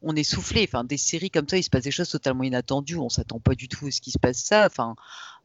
on 0.00 0.14
est 0.14 0.22
soufflé. 0.22 0.64
Enfin, 0.68 0.84
des 0.84 0.96
séries 0.96 1.30
comme 1.30 1.48
ça, 1.48 1.58
il 1.58 1.64
se 1.64 1.70
passe 1.70 1.82
des 1.82 1.90
choses 1.90 2.08
totalement 2.08 2.44
inattendues. 2.44 2.98
On 2.98 3.08
s'attend 3.08 3.40
pas 3.40 3.56
du 3.56 3.68
tout 3.68 3.86
à 3.88 3.90
ce 3.90 4.00
qui 4.00 4.12
se 4.12 4.18
passe 4.18 4.38
ça. 4.38 4.66
Enfin, 4.66 4.94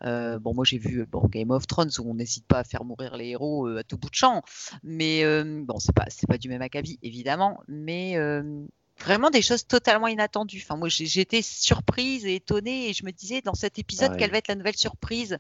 euh, 0.04 0.38
bon, 0.38 0.54
moi 0.54 0.64
j'ai 0.64 0.78
vu 0.78 1.06
bon, 1.06 1.28
Game 1.28 1.50
of 1.50 1.66
Thrones 1.66 1.92
où 1.98 2.10
on 2.10 2.14
n'hésite 2.14 2.46
pas 2.46 2.60
à 2.60 2.64
faire 2.64 2.84
mourir 2.84 3.18
les 3.18 3.30
héros 3.30 3.68
euh, 3.68 3.80
à 3.80 3.84
tout 3.84 3.98
bout 3.98 4.10
de 4.10 4.16
champ. 4.16 4.44
Mais 4.84 5.24
euh, 5.24 5.64
bon, 5.66 5.80
c'est 5.80 5.96
pas, 5.96 6.06
c'est 6.10 6.28
pas 6.28 6.38
du 6.38 6.50
même 6.50 6.62
acabit 6.62 7.00
évidemment, 7.02 7.62
mais 7.68 8.18
euh, 8.18 8.66
vraiment 9.02 9.30
des 9.30 9.42
choses 9.42 9.68
totalement 9.68 10.08
inattendues. 10.08 10.62
Enfin, 10.64 10.78
moi, 10.78 10.90
j'étais 10.90 11.42
surprise 11.42 12.26
et 12.26 12.36
étonnée 12.36 12.90
et 12.90 12.94
je 12.94 13.06
me 13.06 13.12
disais 13.12 13.42
dans 13.42 13.54
cet 13.54 13.80
épisode 13.80 14.18
quelle 14.18 14.32
va 14.32 14.38
être 14.38 14.48
la 14.48 14.56
nouvelle 14.56 14.78
surprise? 14.78 15.38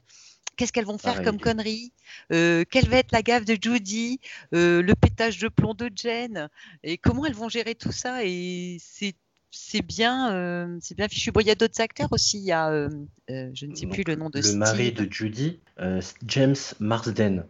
Qu'est-ce 0.57 0.71
qu'elles 0.71 0.85
vont 0.85 0.97
faire 0.97 1.21
comme 1.21 1.37
conneries? 1.37 1.91
Euh, 2.31 2.63
Quelle 2.69 2.87
va 2.87 2.97
être 2.97 3.11
la 3.11 3.21
gaffe 3.21 3.43
de 3.45 3.57
Judy? 3.61 4.19
Euh, 4.53 4.81
Le 4.81 4.95
pétage 4.95 5.37
de 5.39 5.49
plomb 5.49 5.73
de 5.73 5.89
Jen 5.93 6.49
Et 6.83 6.97
comment 6.97 7.25
elles 7.25 7.33
vont 7.33 7.49
gérer 7.49 7.75
tout 7.75 7.91
ça? 7.91 8.23
Et 8.23 8.77
c'est 8.79 9.15
c'est 9.51 9.81
bien, 9.81 10.33
euh, 10.33 10.77
c'est 10.81 10.95
bien 10.95 11.07
fichu. 11.07 11.31
Bon, 11.31 11.39
il 11.39 11.47
y 11.47 11.51
a 11.51 11.55
d'autres 11.55 11.79
acteurs 11.79 12.11
aussi. 12.11 12.39
Il 12.39 12.45
y 12.45 12.51
a, 12.51 12.89
je 13.29 13.65
ne 13.65 13.75
sais 13.75 13.87
plus 13.87 14.03
le 14.05 14.15
nom 14.15 14.29
de 14.29 14.37
Le 14.37 14.43
Steve. 14.43 14.57
mari 14.57 14.91
de 14.91 15.11
Judy, 15.11 15.59
James 16.25 16.55
Marsden. 16.79 17.45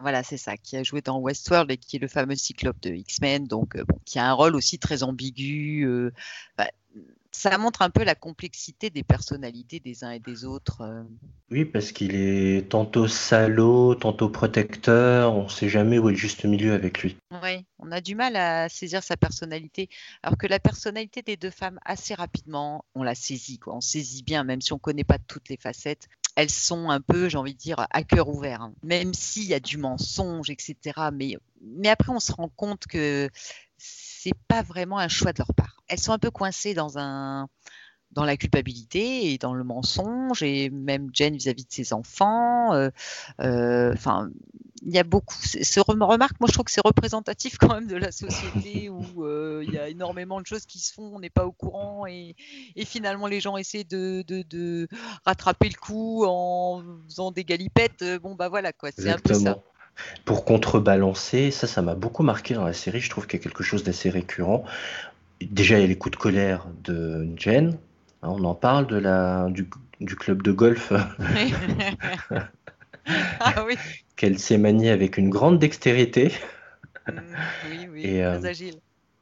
Voilà, 0.00 0.22
c'est 0.22 0.36
ça, 0.36 0.56
qui 0.56 0.76
a 0.76 0.82
joué 0.82 1.00
dans 1.00 1.18
Westworld 1.18 1.70
et 1.70 1.76
qui 1.76 1.96
est 1.96 1.98
le 1.98 2.08
fameux 2.08 2.36
cyclope 2.36 2.80
de 2.80 2.90
X-Men, 2.90 3.46
donc 3.46 3.76
euh, 3.76 3.84
bon, 3.84 3.98
qui 4.04 4.18
a 4.18 4.28
un 4.28 4.32
rôle 4.32 4.54
aussi 4.54 4.78
très 4.78 5.02
ambigu. 5.02 5.84
euh, 5.86 6.12
bah, 6.56 6.68
ça 7.38 7.56
montre 7.58 7.82
un 7.82 7.90
peu 7.90 8.04
la 8.04 8.14
complexité 8.14 8.90
des 8.90 9.02
personnalités 9.04 9.80
des 9.80 10.02
uns 10.02 10.10
et 10.10 10.18
des 10.18 10.44
autres. 10.44 10.80
euh. 10.80 11.02
Oui, 11.50 11.64
parce 11.64 11.92
qu'il 11.92 12.14
est 12.14 12.68
tantôt 12.68 13.06
salaud, 13.06 13.94
tantôt 13.94 14.28
protecteur, 14.28 15.34
on 15.34 15.48
sait 15.48 15.68
jamais 15.68 15.98
où 15.98 16.08
est 16.08 16.12
le 16.12 16.18
juste 16.18 16.44
milieu 16.44 16.72
avec 16.72 17.02
lui. 17.02 17.16
On 17.30 17.40
On 17.78 17.92
a 17.92 18.00
du 18.00 18.14
mal 18.14 18.36
à 18.36 18.68
saisir 18.68 19.02
sa 19.02 19.16
personnalité, 19.16 19.88
alors 20.22 20.36
que 20.36 20.46
la 20.46 20.58
personnalité 20.58 21.22
des 21.22 21.36
deux 21.36 21.50
femmes, 21.50 21.78
assez 21.84 22.14
rapidement, 22.14 22.84
on 22.94 23.02
la 23.02 23.14
saisit. 23.14 23.58
Quoi. 23.58 23.76
On 23.76 23.80
saisit 23.80 24.22
bien, 24.22 24.44
même 24.44 24.60
si 24.60 24.72
on 24.72 24.76
ne 24.76 24.80
connaît 24.80 25.04
pas 25.04 25.18
toutes 25.18 25.48
les 25.48 25.56
facettes. 25.56 26.08
Elles 26.38 26.50
sont 26.50 26.88
un 26.90 27.00
peu, 27.00 27.28
j'ai 27.28 27.36
envie 27.36 27.54
de 27.54 27.58
dire, 27.58 27.84
à 27.90 28.02
cœur 28.04 28.28
ouvert. 28.28 28.62
hein. 28.62 28.72
Même 28.84 29.12
s'il 29.12 29.42
y 29.44 29.54
a 29.54 29.60
du 29.60 29.76
mensonge, 29.76 30.50
etc. 30.50 31.10
Mais, 31.12 31.36
mais 31.60 31.88
après, 31.88 32.12
on 32.12 32.20
se 32.20 32.30
rend 32.32 32.48
compte 32.48 32.86
que 32.86 33.28
c'est 33.76 34.34
pas 34.46 34.62
vraiment 34.62 34.98
un 34.98 35.08
choix 35.08 35.32
de 35.32 35.38
leur 35.38 35.52
part. 35.54 35.82
Elles 35.88 35.98
sont 35.98 36.12
un 36.12 36.18
peu 36.18 36.30
coincées 36.30 36.74
dans 36.74 36.96
un 36.98 37.48
dans 38.12 38.24
la 38.24 38.36
culpabilité 38.36 39.32
et 39.32 39.38
dans 39.38 39.54
le 39.54 39.64
mensonge 39.64 40.42
et 40.42 40.70
même 40.70 41.10
Jen 41.12 41.36
vis-à-vis 41.36 41.64
de 41.64 41.72
ses 41.72 41.92
enfants. 41.92 42.72
euh, 42.74 42.90
euh, 43.40 43.92
Enfin, 43.92 44.30
il 44.82 44.94
y 44.94 44.98
a 44.98 45.04
beaucoup. 45.04 45.36
Ce 45.42 45.80
rem- 45.80 46.02
remarque, 46.02 46.38
moi, 46.40 46.46
je 46.48 46.52
trouve 46.52 46.64
que 46.64 46.70
c'est 46.70 46.84
représentatif 46.84 47.58
quand 47.58 47.74
même 47.74 47.86
de 47.86 47.96
la 47.96 48.12
société 48.12 48.88
où 48.90 49.24
euh, 49.24 49.62
il 49.66 49.72
y 49.72 49.78
a 49.78 49.88
énormément 49.88 50.40
de 50.40 50.46
choses 50.46 50.66
qui 50.66 50.78
se 50.78 50.92
font, 50.92 51.10
on 51.14 51.18
n'est 51.20 51.30
pas 51.30 51.46
au 51.46 51.52
courant 51.52 52.06
et, 52.06 52.34
et 52.76 52.84
finalement 52.84 53.26
les 53.26 53.40
gens 53.40 53.56
essaient 53.56 53.84
de, 53.84 54.22
de, 54.26 54.42
de 54.42 54.88
rattraper 55.24 55.68
le 55.68 55.78
coup 55.78 56.24
en 56.26 56.82
faisant 57.08 57.30
des 57.32 57.44
galipettes. 57.44 58.04
Bon, 58.22 58.34
bah 58.34 58.48
voilà 58.48 58.72
quoi, 58.72 58.90
c'est 58.96 59.10
un 59.10 59.18
peu 59.18 59.34
ça. 59.34 59.58
Pour 60.24 60.44
contrebalancer, 60.44 61.50
ça, 61.50 61.66
ça 61.66 61.82
m'a 61.82 61.94
beaucoup 61.96 62.22
marqué 62.22 62.54
dans 62.54 62.64
la 62.64 62.72
série. 62.72 63.00
Je 63.00 63.10
trouve 63.10 63.26
qu'il 63.26 63.38
y 63.38 63.42
a 63.42 63.44
quelque 63.44 63.64
chose 63.64 63.82
d'assez 63.82 64.10
récurrent. 64.10 64.64
Déjà, 65.40 65.78
il 65.78 65.80
y 65.82 65.84
a 65.84 65.88
les 65.88 65.98
coups 65.98 66.16
de 66.16 66.20
colère 66.20 66.66
de 66.84 67.28
Jen. 67.36 67.76
Hein, 68.22 68.28
On 68.30 68.44
en 68.44 68.54
parle 68.54 68.86
de 68.86 68.96
la, 68.96 69.48
du, 69.50 69.68
du 70.00 70.16
club 70.16 70.42
de 70.42 70.52
golf 70.52 70.92
ah 73.40 73.64
oui, 73.66 73.76
qu'elle 74.16 74.38
s'est 74.38 74.58
maniée 74.58 74.90
avec 74.90 75.16
une 75.16 75.30
grande 75.30 75.58
dextérité. 75.58 76.32
Mm, 77.06 77.12
oui, 77.70 77.88
oui, 77.90 78.00
Et, 78.02 78.20
très 78.20 78.22
euh, 78.22 78.44
agile. 78.44 78.74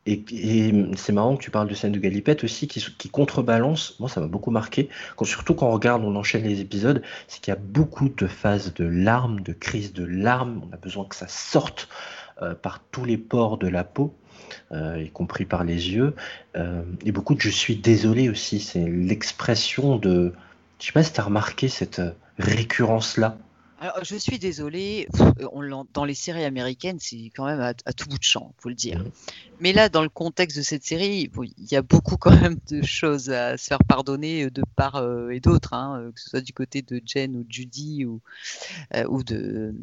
Et, 0.06 0.24
et 0.30 0.72
c'est 0.96 1.12
marrant 1.12 1.36
que 1.36 1.42
tu 1.42 1.50
parles 1.50 1.68
de 1.68 1.74
scène 1.74 1.92
de 1.92 1.98
galipette 1.98 2.44
aussi, 2.44 2.68
qui, 2.68 2.84
qui 2.96 3.08
contrebalance. 3.08 3.98
Moi, 3.98 4.08
ça 4.08 4.20
m'a 4.20 4.28
beaucoup 4.28 4.52
marqué. 4.52 4.88
Quand, 5.16 5.24
surtout 5.24 5.54
quand 5.54 5.66
on 5.68 5.72
regarde, 5.72 6.04
on 6.04 6.14
enchaîne 6.14 6.44
les 6.44 6.60
épisodes, 6.60 7.02
c'est 7.26 7.40
qu'il 7.40 7.52
y 7.52 7.56
a 7.56 7.60
beaucoup 7.60 8.08
de 8.08 8.26
phases 8.26 8.72
de 8.74 8.84
larmes, 8.84 9.40
de 9.40 9.52
crises 9.52 9.92
de 9.92 10.04
larmes. 10.04 10.62
On 10.68 10.72
a 10.72 10.76
besoin 10.76 11.04
que 11.06 11.16
ça 11.16 11.26
sorte 11.28 11.88
euh, 12.40 12.54
par 12.54 12.80
tous 12.90 13.04
les 13.04 13.18
pores 13.18 13.58
de 13.58 13.66
la 13.66 13.82
peau, 13.82 14.14
euh, 14.72 15.02
y 15.02 15.10
compris 15.10 15.44
par 15.44 15.64
les 15.64 15.90
yeux. 15.90 16.14
Euh, 16.56 16.82
et 17.04 17.12
beaucoup 17.12 17.34
de 17.34 17.40
je 17.40 17.50
suis 17.50 17.76
désolé 17.76 18.28
aussi. 18.28 18.60
C'est 18.60 18.86
l'expression 18.88 19.96
de. 19.96 20.32
Je 20.80 20.86
sais 20.86 20.92
pas 20.92 21.02
si 21.02 21.12
tu 21.12 21.20
as 21.20 21.24
remarqué 21.24 21.68
cette 21.68 22.02
récurrence-là. 22.38 23.36
Alors, 23.78 24.02
je 24.02 24.16
suis 24.16 24.38
désolée, 24.38 25.06
on 25.52 25.86
dans 25.92 26.06
les 26.06 26.14
séries 26.14 26.44
américaines, 26.44 26.96
c'est 26.98 27.30
quand 27.36 27.44
même 27.44 27.60
à, 27.60 27.74
à 27.84 27.92
tout 27.92 28.08
bout 28.08 28.16
de 28.18 28.24
champ, 28.24 28.54
faut 28.58 28.70
le 28.70 28.74
dire. 28.74 29.00
Mhm. 29.00 29.10
Mais 29.60 29.72
là, 29.74 29.90
dans 29.90 30.02
le 30.02 30.08
contexte 30.08 30.56
de 30.56 30.62
cette 30.62 30.82
série, 30.84 31.28
bon, 31.28 31.42
il 31.42 31.70
y 31.70 31.76
a 31.76 31.82
beaucoup 31.82 32.16
quand 32.16 32.34
même 32.40 32.56
de 32.70 32.82
choses 32.82 33.28
à 33.30 33.58
se 33.58 33.66
faire 33.66 33.84
pardonner 33.86 34.44
euh, 34.44 34.50
de 34.50 34.62
part 34.76 34.96
euh, 34.96 35.28
et 35.28 35.40
d'autre, 35.40 35.74
hein, 35.74 36.00
euh, 36.00 36.12
que 36.12 36.20
ce 36.20 36.30
soit 36.30 36.40
du 36.40 36.54
côté 36.54 36.80
de 36.80 37.02
Jen 37.04 37.36
ou 37.36 37.44
de 37.44 37.52
Judy 37.52 38.06
ou, 38.06 38.20
euh, 38.94 39.04
ou 39.08 39.22
de 39.22 39.74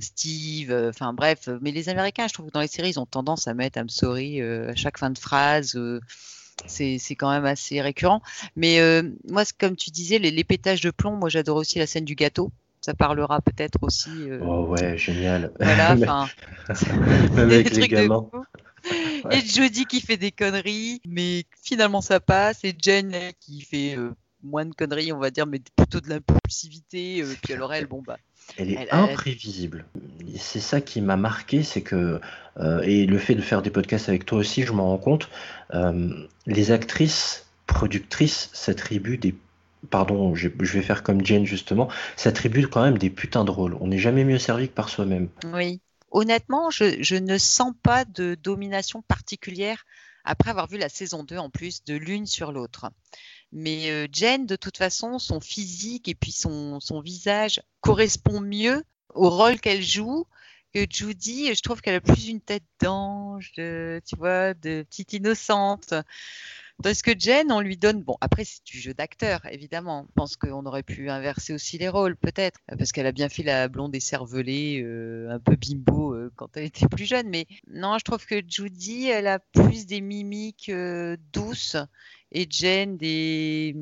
Steve, 0.00 0.70
euh, 0.70 0.88
enfin 0.88 1.12
bref. 1.12 1.48
Mais 1.60 1.72
les 1.72 1.90
Américains, 1.90 2.28
je 2.28 2.34
trouve 2.34 2.46
que 2.46 2.52
dans 2.52 2.60
les 2.60 2.68
séries, 2.68 2.90
ils 2.90 3.00
ont 3.00 3.06
tendance 3.06 3.48
à 3.48 3.54
mettre 3.54 3.78
I'm 3.78 3.90
sorry 3.90 4.40
à 4.40 4.74
chaque 4.74 4.96
fin 4.98 5.10
de 5.10 5.18
phrase. 5.18 5.78
c'est 6.66 6.98
quand 7.16 7.30
même 7.30 7.44
assez 7.44 7.80
récurrent. 7.82 8.22
Mais 8.56 8.80
euh, 8.80 9.02
moi, 9.28 9.44
comme 9.58 9.76
tu 9.76 9.90
disais, 9.90 10.18
les, 10.18 10.30
les 10.30 10.44
pétages 10.44 10.80
de 10.80 10.90
plomb, 10.90 11.16
moi 11.16 11.28
j'adore 11.28 11.56
aussi 11.56 11.78
la 11.78 11.86
scène 11.86 12.04
du 12.04 12.14
gâteau. 12.14 12.50
Ça 12.84 12.94
parlera 12.94 13.40
peut-être 13.40 13.78
aussi. 13.82 14.28
euh, 14.30 14.40
Oh 14.42 14.66
ouais, 14.66 14.98
génial. 14.98 15.52
voilà, 15.60 15.90
Même 15.96 16.02
enfin, 16.02 16.28
avec 17.36 17.72
des 17.72 17.80
les 17.80 17.88
gamins. 17.88 18.28
Et 19.30 19.40
Jodie 19.40 19.86
qui 19.86 20.00
fait 20.00 20.16
des 20.16 20.32
conneries, 20.32 21.00
mais 21.06 21.44
finalement 21.62 22.00
ça 22.00 22.18
passe. 22.18 22.64
Et 22.64 22.74
Jen 22.80 23.14
elle, 23.14 23.32
qui 23.40 23.60
fait 23.60 23.96
euh, 23.96 24.10
moins 24.42 24.64
de 24.64 24.74
conneries, 24.74 25.12
on 25.12 25.18
va 25.18 25.30
dire, 25.30 25.46
mais 25.46 25.60
plutôt 25.76 26.00
de 26.00 26.08
l'impulsivité. 26.08 27.22
euh, 27.22 27.32
puis 27.42 27.52
alors 27.54 27.72
elle, 27.72 27.86
bon 27.86 28.02
bah. 28.04 28.18
Elle 28.56 28.72
est 28.72 28.78
Elle- 28.78 28.88
elle- 28.90 29.10
imprévisible. 29.10 29.84
C'est 30.36 30.60
ça 30.60 30.80
qui 30.80 31.00
m'a 31.00 31.16
marqué, 31.16 31.62
c'est 31.62 31.82
que, 31.82 32.20
euh, 32.58 32.82
et 32.82 33.06
le 33.06 33.18
fait 33.18 33.36
de 33.36 33.40
faire 33.40 33.62
des 33.62 33.70
podcasts 33.70 34.08
avec 34.08 34.26
toi 34.26 34.38
aussi, 34.38 34.64
je 34.64 34.72
m'en 34.72 34.88
rends 34.88 34.98
compte, 34.98 35.30
les 36.46 36.70
actrices, 36.72 37.46
productrices 37.66 38.50
s'attribuent 38.52 39.18
des... 39.18 39.34
Pardon, 39.90 40.34
je, 40.34 40.48
vais 40.48 40.82
faire 40.82 41.02
comme 41.02 41.24
Jane 41.24 41.44
justement, 41.44 41.88
s'attribuent 42.16 42.68
quand 42.68 42.82
même 42.82 42.98
des 42.98 43.10
putains 43.10 43.44
de 43.44 43.50
rôles. 43.50 43.76
On 43.80 43.88
n'est 43.88 43.98
jamais 43.98 44.24
mieux 44.24 44.38
servi 44.38 44.68
que 44.68 44.74
par 44.74 44.88
soi-même. 44.88 45.28
Oui. 45.52 45.80
Honnêtement, 46.10 46.70
je, 46.70 47.16
ne 47.16 47.38
sens 47.38 47.72
pas 47.82 48.04
de 48.04 48.36
domination 48.40 49.02
particulière 49.02 49.84
après 50.24 50.50
avoir 50.50 50.68
vu 50.68 50.78
la 50.78 50.88
saison 50.88 51.24
2 51.24 51.36
en 51.38 51.50
plus 51.50 51.84
de 51.84 51.94
l'une 51.94 52.26
sur 52.26 52.52
l'autre. 52.52 52.90
Mais 53.50 53.90
euh, 53.90 54.06
Jen, 54.12 54.46
de 54.46 54.56
toute 54.56 54.76
façon, 54.76 55.18
son 55.18 55.40
physique 55.40 56.08
et 56.08 56.14
puis 56.14 56.32
son, 56.32 56.80
son 56.80 57.00
visage 57.00 57.60
correspond 57.80 58.40
mieux 58.40 58.84
au 59.14 59.30
rôle 59.30 59.60
qu'elle 59.60 59.82
joue 59.82 60.26
que 60.72 60.86
Judy. 60.88 61.54
Je 61.54 61.60
trouve 61.60 61.80
qu'elle 61.80 61.96
a 61.96 62.00
plus 62.00 62.28
une 62.28 62.40
tête 62.40 62.64
d'ange, 62.80 63.52
tu 63.54 64.16
vois, 64.16 64.54
de 64.54 64.82
petite 64.82 65.12
innocente. 65.12 65.94
Tandis 66.82 67.02
que 67.02 67.12
Jen, 67.18 67.50
on 67.52 67.60
lui 67.60 67.76
donne, 67.76 68.02
bon, 68.02 68.16
après 68.20 68.44
c'est 68.44 68.64
du 68.64 68.78
jeu 68.78 68.94
d'acteur, 68.94 69.40
évidemment. 69.50 70.06
Je 70.08 70.12
pense 70.14 70.36
qu'on 70.36 70.64
aurait 70.66 70.82
pu 70.82 71.10
inverser 71.10 71.52
aussi 71.52 71.78
les 71.78 71.88
rôles, 71.88 72.16
peut-être, 72.16 72.60
parce 72.78 72.92
qu'elle 72.92 73.06
a 73.06 73.12
bien 73.12 73.28
fait 73.28 73.42
la 73.42 73.68
blonde 73.68 73.94
écervelée, 73.94 74.82
euh, 74.84 75.30
un 75.30 75.38
peu 75.38 75.56
bimbo 75.56 76.14
euh, 76.14 76.32
quand 76.36 76.56
elle 76.56 76.64
était 76.64 76.88
plus 76.88 77.06
jeune. 77.06 77.28
Mais 77.28 77.46
non, 77.68 77.98
je 77.98 78.04
trouve 78.04 78.24
que 78.26 78.42
Judy, 78.46 79.08
elle 79.08 79.26
a 79.26 79.38
plus 79.38 79.86
des 79.86 80.00
mimiques 80.00 80.70
euh, 80.70 81.16
douces 81.32 81.76
et 82.32 82.46
Jen 82.50 82.96
des. 82.96 83.76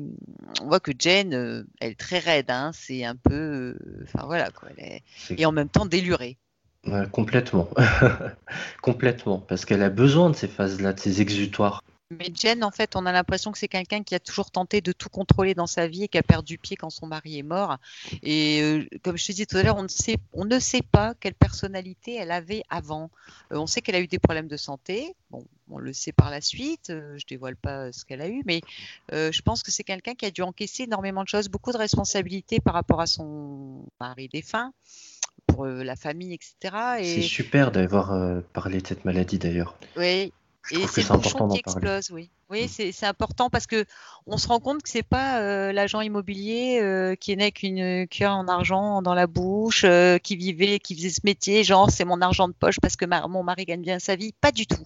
On 0.61 0.67
voit 0.67 0.79
que 0.79 0.91
Jen, 0.97 1.33
euh, 1.33 1.63
elle 1.79 1.91
est 1.91 1.99
très 1.99 2.19
raide, 2.19 2.51
hein, 2.51 2.71
c'est 2.73 3.03
un 3.05 3.15
peu, 3.15 3.33
euh, 3.33 4.03
enfin 4.03 4.25
voilà 4.25 4.49
quoi, 4.51 4.69
elle 4.77 4.83
est... 4.85 5.03
C'est- 5.15 5.39
et 5.39 5.45
en 5.45 5.51
même 5.51 5.69
temps 5.69 5.85
délurée. 5.85 6.37
Ouais, 6.85 7.07
complètement. 7.11 7.69
complètement. 8.81 9.39
Parce 9.39 9.65
qu'elle 9.65 9.83
a 9.83 9.89
besoin 9.89 10.29
de 10.31 10.35
ces 10.35 10.47
phases-là, 10.47 10.93
de 10.93 10.99
ces 10.99 11.21
exutoires. 11.21 11.83
Mais 12.19 12.31
Jen, 12.33 12.63
en 12.63 12.71
fait, 12.71 12.95
on 12.95 13.05
a 13.05 13.11
l'impression 13.11 13.51
que 13.51 13.57
c'est 13.57 13.67
quelqu'un 13.67 14.03
qui 14.03 14.15
a 14.15 14.19
toujours 14.19 14.51
tenté 14.51 14.81
de 14.81 14.91
tout 14.91 15.09
contrôler 15.09 15.53
dans 15.53 15.67
sa 15.67 15.87
vie 15.87 16.03
et 16.03 16.07
qui 16.07 16.17
a 16.17 16.23
perdu 16.23 16.57
pied 16.57 16.75
quand 16.75 16.89
son 16.89 17.07
mari 17.07 17.39
est 17.39 17.43
mort. 17.43 17.77
Et 18.21 18.61
euh, 18.61 18.85
comme 19.03 19.17
je 19.17 19.25
te 19.25 19.31
disais 19.31 19.45
tout 19.45 19.57
à 19.57 19.63
l'heure, 19.63 19.77
on 19.77 19.83
ne 19.83 19.87
sait, 19.87 20.17
on 20.33 20.45
ne 20.45 20.59
sait 20.59 20.81
pas 20.81 21.13
quelle 21.19 21.33
personnalité 21.33 22.15
elle 22.15 22.31
avait 22.31 22.63
avant. 22.69 23.09
Euh, 23.51 23.57
on 23.57 23.67
sait 23.67 23.81
qu'elle 23.81 23.95
a 23.95 24.01
eu 24.01 24.07
des 24.07 24.19
problèmes 24.19 24.47
de 24.47 24.57
santé. 24.57 25.15
Bon, 25.29 25.45
on 25.69 25.77
le 25.77 25.93
sait 25.93 26.11
par 26.11 26.29
la 26.29 26.41
suite. 26.41 26.89
euh, 26.89 27.17
je 27.17 27.25
dévoile 27.25 27.55
pas 27.55 27.91
ce 27.91 28.03
qu'elle 28.05 28.21
a 28.21 28.27
eu, 28.27 28.43
mais 28.45 28.61
euh, 29.13 29.31
je 29.31 29.41
pense 29.41 29.63
que 29.63 29.71
c'est 29.71 29.83
quelqu'un 29.83 30.13
qui 30.13 30.25
a 30.25 30.31
dû 30.31 30.41
encaisser 30.41 30.83
énormément 30.83 31.23
de 31.23 31.29
choses, 31.29 31.49
beaucoup 31.49 31.71
de 31.71 31.77
responsabilités 31.77 32.59
par 32.59 32.73
rapport 32.73 33.01
à 33.01 33.07
son 33.07 33.85
mari 33.99 34.27
défunt, 34.27 34.73
pour 35.47 35.65
euh, 35.65 35.83
la 35.83 35.95
famille, 35.95 36.33
etc. 36.33 36.75
C'est 37.03 37.21
super 37.21 37.71
d'avoir 37.71 38.11
euh, 38.13 38.41
parlé 38.53 38.81
de 38.81 38.87
cette 38.87 39.05
maladie 39.05 39.37
d'ailleurs. 39.39 39.75
oui, 39.95 40.33
Je 40.65 40.75
et 40.77 40.87
c'est 40.87 41.01
le 41.01 41.17
bouchon 41.17 41.47
qui 41.49 41.61
parler. 41.61 41.89
explose, 41.89 42.11
oui. 42.11 42.29
Oui, 42.49 42.63
Mm. 42.63 42.67
c'est 42.67 42.91
c'est 42.91 43.05
important 43.05 43.49
parce 43.49 43.65
que 43.65 43.85
on 44.27 44.37
se 44.37 44.47
rend 44.47 44.59
compte 44.59 44.83
que 44.83 44.89
c'est 44.89 45.03
pas 45.03 45.39
euh, 45.39 45.71
l'agent 45.71 46.01
immobilier 46.01 46.79
euh, 46.81 47.15
qui 47.15 47.31
est 47.31 47.35
né 47.37 47.43
avec 47.43 47.63
une 47.63 48.07
cuillère 48.07 48.35
en 48.35 48.47
argent 48.49 49.01
dans 49.01 49.13
la 49.13 49.25
bouche, 49.25 49.83
euh, 49.85 50.17
qui 50.17 50.35
vivait, 50.35 50.79
qui 50.79 50.95
faisait 50.95 51.09
ce 51.11 51.21
métier, 51.23 51.63
genre 51.63 51.89
c'est 51.89 52.03
mon 52.03 52.19
argent 52.21 52.49
de 52.49 52.53
poche 52.53 52.79
parce 52.81 52.97
que 52.97 53.05
ma- 53.05 53.25
mon 53.27 53.41
mari 53.43 53.63
gagne 53.65 53.81
bien 53.81 53.99
sa 53.99 54.17
vie. 54.17 54.33
Pas 54.41 54.51
du 54.51 54.67
tout. 54.67 54.83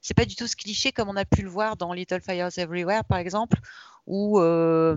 C'est 0.00 0.14
pas 0.16 0.24
du 0.24 0.36
tout 0.36 0.46
ce 0.46 0.54
cliché 0.54 0.92
comme 0.92 1.08
on 1.08 1.16
a 1.16 1.24
pu 1.24 1.42
le 1.42 1.48
voir 1.48 1.76
dans 1.76 1.92
Little 1.92 2.20
Fires 2.20 2.56
Everywhere, 2.56 3.04
par 3.04 3.18
exemple, 3.18 3.58
où 4.08 4.40
euh, 4.40 4.96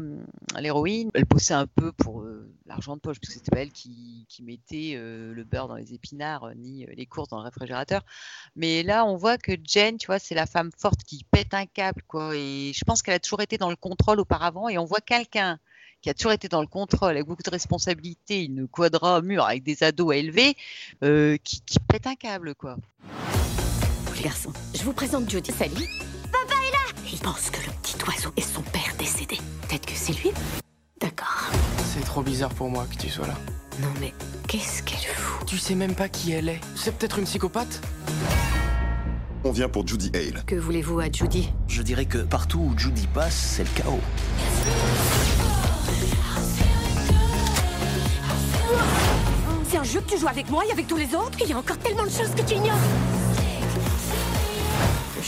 l'héroïne, 0.57 1.11
elle 1.13 1.25
bossait 1.25 1.53
un 1.53 1.67
peu 1.67 1.91
pour 1.91 2.21
euh, 2.21 2.49
l'argent 2.65 2.95
de 2.95 3.01
poche, 3.01 3.19
parce 3.19 3.33
que 3.33 3.39
c'était 3.39 3.51
pas 3.51 3.61
elle 3.61 3.71
qui, 3.71 4.25
qui 4.29 4.41
mettait 4.41 4.93
euh, 4.95 5.33
le 5.33 5.43
beurre 5.43 5.67
dans 5.67 5.75
les 5.75 5.93
épinards, 5.93 6.45
euh, 6.45 6.53
ni 6.55 6.85
les 6.95 7.05
courses 7.05 7.27
dans 7.27 7.37
le 7.37 7.43
réfrigérateur. 7.43 8.03
Mais 8.55 8.83
là, 8.83 9.05
on 9.05 9.17
voit 9.17 9.37
que 9.37 9.51
Jen, 9.63 9.97
tu 9.97 10.07
vois, 10.07 10.17
c'est 10.17 10.33
la 10.33 10.45
femme 10.45 10.71
forte 10.77 11.03
qui 11.03 11.25
pète 11.29 11.53
un 11.53 11.65
câble, 11.65 12.01
quoi. 12.07 12.33
Et 12.35 12.71
je 12.73 12.85
pense 12.85 13.01
qu'elle 13.01 13.15
a 13.15 13.19
toujours 13.19 13.41
été 13.41 13.57
dans 13.57 13.69
le 13.69 13.75
contrôle 13.75 14.21
auparavant. 14.21 14.69
Et 14.69 14.77
on 14.77 14.85
voit 14.85 15.01
quelqu'un 15.01 15.59
qui 16.01 16.09
a 16.09 16.13
toujours 16.13 16.31
été 16.31 16.47
dans 16.47 16.61
le 16.61 16.67
contrôle, 16.67 17.11
avec 17.11 17.25
beaucoup 17.25 17.43
de 17.43 17.49
responsabilités, 17.49 18.45
une 18.45 18.67
quadra 18.69 19.21
mur 19.21 19.43
avec 19.45 19.63
des 19.63 19.83
ados 19.83 20.13
à 20.13 20.15
élever, 20.15 20.55
euh, 21.03 21.35
qui, 21.43 21.61
qui 21.61 21.79
pète 21.79 22.07
un 22.07 22.15
câble, 22.15 22.55
quoi. 22.55 22.77
Les 24.15 24.23
garçons, 24.23 24.53
je 24.73 24.83
vous 24.83 24.93
présente 24.93 25.29
Judy. 25.29 25.51
Salut. 25.51 25.89
Il 27.13 27.19
pense 27.19 27.49
que 27.49 27.59
le 27.65 27.70
oiseau 28.07 28.31
est 28.37 28.41
son 28.41 28.61
père 28.61 28.93
décédé. 28.97 29.37
Peut-être 29.67 29.85
que 29.85 29.93
c'est 29.95 30.13
lui 30.13 30.31
D'accord. 30.99 31.49
C'est 31.93 32.05
trop 32.05 32.21
bizarre 32.21 32.53
pour 32.53 32.69
moi 32.69 32.85
que 32.89 32.95
tu 32.95 33.09
sois 33.09 33.27
là. 33.27 33.33
Non 33.81 33.87
mais, 33.99 34.13
qu'est-ce 34.47 34.83
qu'elle 34.83 34.99
fout? 34.99 35.47
Tu 35.47 35.57
sais 35.57 35.75
même 35.75 35.95
pas 35.95 36.09
qui 36.09 36.31
elle 36.31 36.49
est. 36.49 36.61
C'est 36.75 36.95
peut-être 36.95 37.19
une 37.19 37.25
psychopathe? 37.25 37.81
On 39.43 39.51
vient 39.51 39.69
pour 39.69 39.87
Judy 39.87 40.11
Hale. 40.13 40.43
Que 40.45 40.55
voulez-vous 40.55 40.99
à 40.99 41.11
Judy? 41.11 41.49
Je 41.67 41.81
dirais 41.81 42.05
que 42.05 42.19
partout 42.19 42.59
où 42.59 42.77
Judy 42.77 43.07
passe, 43.07 43.35
c'est 43.35 43.63
le 43.63 43.69
chaos. 43.75 43.99
C'est 49.69 49.77
un 49.77 49.83
jeu 49.83 50.01
que 50.01 50.11
tu 50.11 50.19
joues 50.19 50.27
avec 50.27 50.49
moi 50.49 50.63
et 50.67 50.71
avec 50.71 50.87
tous 50.87 50.97
les 50.97 51.15
autres 51.15 51.37
Il 51.41 51.49
y 51.49 51.53
a 51.53 51.57
encore 51.57 51.77
tellement 51.77 52.03
de 52.03 52.09
choses 52.09 52.33
que 52.35 52.41
tu 52.43 52.55
ignores 52.55 52.77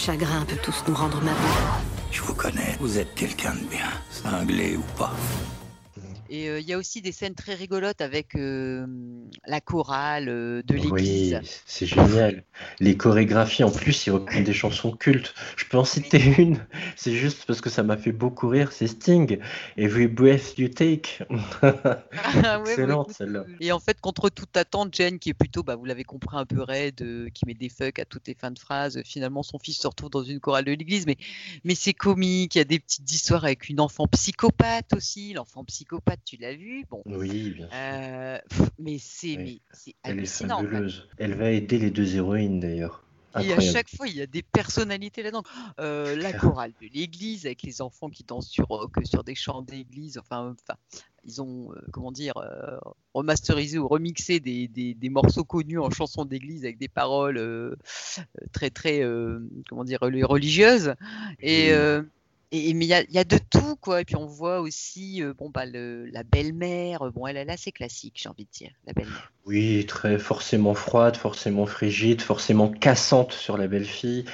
chagrin 0.04 0.44
peut 0.46 0.58
tous 0.62 0.84
nous 0.88 0.96
rendre 0.96 1.22
malheureux. 1.22 1.93
Je 2.14 2.22
vous 2.22 2.36
connais, 2.36 2.78
vous 2.80 3.00
êtes 3.00 3.16
quelqu'un 3.16 3.56
de 3.56 3.66
bien, 3.66 3.90
cinglé 4.12 4.78
ou 4.78 4.84
pas. 5.00 5.12
Et 6.36 6.50
euh, 6.50 6.60
il 6.60 6.68
y 6.68 6.74
a 6.74 6.80
aussi 6.80 7.04
des 7.04 7.12
scènes 7.12 7.36
très 7.36 7.54
rigolotes 7.54 8.02
avec 8.02 8.34
euh, 8.34 8.88
la 9.46 9.62
chorale 9.62 10.30
euh, 10.30 10.64
de 10.64 10.74
Oui, 10.74 10.82
l'église. 10.82 11.40
c'est 11.68 11.86
génial. 11.86 12.44
Les 12.80 12.98
chorégraphies, 12.98 13.64
en 13.64 13.70
plus, 13.70 14.08
ils 14.08 14.10
reprennent 14.10 14.44
des 14.44 14.52
chansons 14.52 14.90
cultes. 14.94 15.36
Je 15.56 15.66
peux 15.66 15.78
en 15.78 15.86
citer 15.86 16.18
une, 16.40 16.58
c'est 16.96 17.12
juste 17.14 17.46
parce 17.46 17.62
que 17.62 17.70
ça 17.70 17.84
m'a 17.84 17.98
fait 17.98 18.12
beaucoup 18.12 18.48
rire, 18.48 18.72
c'est 18.72 18.88
Sting. 18.88 19.38
Every 19.78 20.08
breath 20.08 20.58
you 20.58 20.70
take. 20.70 21.20
Ah 22.46 22.60
Excellente 22.62 23.10
ouais. 23.10 23.14
celle-là. 23.14 23.46
Et 23.60 23.72
en 23.72 23.80
fait, 23.80 24.02
contre 24.02 24.30
toute 24.30 24.58
attente, 24.58 24.96
Jen, 24.96 25.20
qui 25.20 25.30
est 25.30 25.34
plutôt, 25.36 25.62
bah, 25.62 25.76
vous 25.76 25.86
l'avez 25.86 26.04
compris, 26.04 26.36
un 26.36 26.46
peu 26.48 26.64
raide, 26.64 27.30
qui 27.34 27.46
met 27.46 27.54
des 27.54 27.70
fucks 27.70 28.00
à 28.00 28.06
toutes 28.06 28.28
les 28.28 28.34
fins 28.34 28.50
de 28.50 28.58
phrases, 28.58 28.98
euh, 28.98 29.02
finalement, 29.06 29.44
son 29.44 29.60
fils 29.60 29.80
se 29.80 29.88
retrouve 29.88 30.10
dans 30.10 30.24
une 30.24 30.40
chorale 30.40 30.66
de 30.66 30.72
l'église. 30.72 31.06
Mais, 31.06 31.18
mais 31.64 31.76
c'est 31.76 31.94
comique, 31.94 32.56
il 32.56 32.58
y 32.58 32.62
a 32.62 32.66
des 32.66 32.80
petites 32.80 33.12
histoires 33.12 33.46
avec 33.46 33.70
une 33.70 33.80
enfant 33.80 34.08
psychopathe 34.08 34.94
aussi. 34.94 35.34
L'enfant 35.34 35.64
psychopathe, 35.64 36.23
tu 36.24 36.38
l'as 36.38 36.54
vu 36.56 36.86
Bon. 36.90 37.02
Oui, 37.06 37.52
bien 37.52 37.68
sûr. 37.68 37.76
Euh, 37.78 38.38
pff, 38.50 38.70
mais 38.80 38.98
c'est 39.00 39.38
Oui. 39.38 39.62
Elle 40.04 40.12
est 40.12 40.20
hallucinant. 40.20 40.58
fabuleuse. 40.58 41.08
Elle 41.18 41.36
va 41.36 41.52
aider 41.52 41.78
les 41.78 41.92
deux 41.92 42.16
héroïnes 42.16 42.60
d'ailleurs. 42.60 43.04
Et 43.42 43.52
à 43.52 43.60
chaque 43.60 43.90
fois, 43.90 44.08
il 44.08 44.16
y 44.16 44.22
a 44.22 44.28
des 44.28 44.44
personnalités 44.44 45.24
là-dedans. 45.24 45.42
Euh, 45.80 46.16
la 46.16 46.34
chorale 46.34 46.72
de 46.80 46.88
l'église 46.94 47.48
avec 47.48 47.64
les 47.64 47.82
enfants 47.82 48.12
qui 48.12 48.24
dansent 48.24 48.48
sur, 48.48 48.72
euh, 48.72 48.88
que 48.88 49.04
sur 49.06 49.24
des 49.24 49.34
chants 49.34 49.64
d'église. 49.64 50.20
Enfin, 50.20 50.54
enfin, 50.54 50.78
ils 51.26 51.42
ont, 51.42 51.72
euh, 51.72 51.80
comment 51.92 52.12
dire, 52.12 52.38
euh, 52.38 52.78
remasterisé 53.16 53.80
ou 53.80 53.88
remixé 53.88 54.40
des, 54.40 54.68
des- 54.68 54.94
des 54.94 55.10
morceaux 55.10 55.44
connus 55.44 55.80
en 55.80 55.90
chansons 55.90 56.26
d'église 56.26 56.64
avec 56.64 56.78
des 56.78 56.88
paroles 56.88 57.76
très, 58.52 58.70
très, 58.70 59.02
comment 59.68 59.84
dire, 59.84 60.00
reli- 60.02 60.24
religieuses. 60.24 60.94
Et. 61.40 61.72
Euh, 62.54 62.58
et, 62.58 62.70
et- 62.70 62.74
mais 62.74 62.86
il 62.86 62.90
y 62.90 62.94
a, 62.94 63.02
il 63.02 63.12
y 63.14 63.18
a 63.20 63.24
de 63.24 63.38
tout, 63.50 63.76
quoi. 63.78 64.02
Et 64.02 64.06
puis 64.06 64.16
on 64.16 64.26
voit 64.28 64.62
aussi, 64.62 65.22
euh, 65.24 65.34
bon, 65.34 65.50
bah, 65.50 65.66
le- 65.66 66.06
la 66.06 66.24
belle-mère. 66.24 67.12
Bon, 67.12 67.28
elle 67.28 67.38
est 67.38 67.50
assez 67.50 67.72
classique, 67.72 68.20
j'ai 68.22 68.30
envie 68.30 68.46
de 68.46 68.52
dire, 68.52 68.72
la 68.86 68.94
belle-mère. 68.94 69.32
Oui, 69.46 69.86
très 69.88 70.18
forcément 70.20 70.74
froide, 70.74 71.18
forcément 71.18 71.66
frigide, 71.66 72.22
forcément 72.22 72.70
cassante 72.70 73.34
sur 73.34 73.58
la 73.58 73.68
belle-fille. 73.68 74.26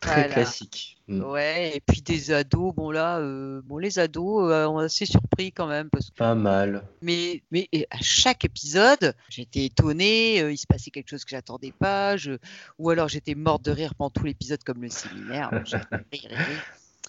Très 0.00 0.12
Voilà. 0.14 0.28
classique. 0.28 0.96
Mm. 1.08 1.22
Ouais, 1.24 1.72
et 1.74 1.80
puis 1.80 2.02
des 2.02 2.30
ados, 2.32 2.72
bon 2.72 2.92
là, 2.92 3.18
euh, 3.18 3.62
bon 3.64 3.78
les 3.78 3.98
ados, 3.98 4.48
euh, 4.52 4.66
on 4.66 4.80
est 4.80 4.84
assez 4.84 5.06
surpris 5.06 5.50
quand 5.50 5.66
même 5.66 5.88
parce 5.90 6.10
que 6.10 6.14
Pas 6.16 6.34
mal. 6.36 6.84
mais 7.02 7.42
mais 7.50 7.68
à 7.90 7.96
chaque 8.00 8.44
épisode, 8.44 9.14
j'étais 9.30 9.64
étonnée, 9.64 10.40
euh, 10.42 10.52
il 10.52 10.58
se 10.58 10.66
passait 10.68 10.90
quelque 10.90 11.08
chose 11.08 11.24
que 11.24 11.30
j'attendais 11.30 11.72
pas, 11.72 12.16
je 12.16 12.32
ou 12.78 12.90
alors 12.90 13.08
j'étais 13.08 13.34
morte 13.34 13.64
de 13.64 13.72
rire 13.72 13.94
pendant 13.96 14.10
tout 14.10 14.24
l'épisode 14.24 14.62
comme 14.62 14.82
le 14.82 14.90
séminaire. 14.90 15.50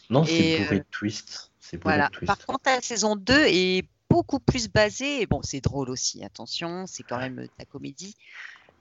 Non, 0.09 0.23
c'est 0.23 0.57
bourré 0.57 0.75
euh, 0.75 0.79
de 0.79 0.85
twists. 0.91 1.51
Voilà. 1.83 2.07
de 2.07 2.13
twists. 2.13 2.27
Par 2.27 2.45
contre, 2.45 2.61
la 2.65 2.81
saison 2.81 3.15
2 3.15 3.45
est 3.47 3.85
beaucoup 4.09 4.39
plus 4.39 4.69
basée, 4.69 5.25
bon, 5.27 5.41
c'est 5.43 5.61
drôle 5.61 5.89
aussi, 5.89 6.23
attention, 6.23 6.85
c'est 6.87 7.03
quand 7.03 7.17
même 7.17 7.39
euh, 7.39 7.43
de 7.43 7.51
la 7.59 7.65
comédie. 7.65 8.15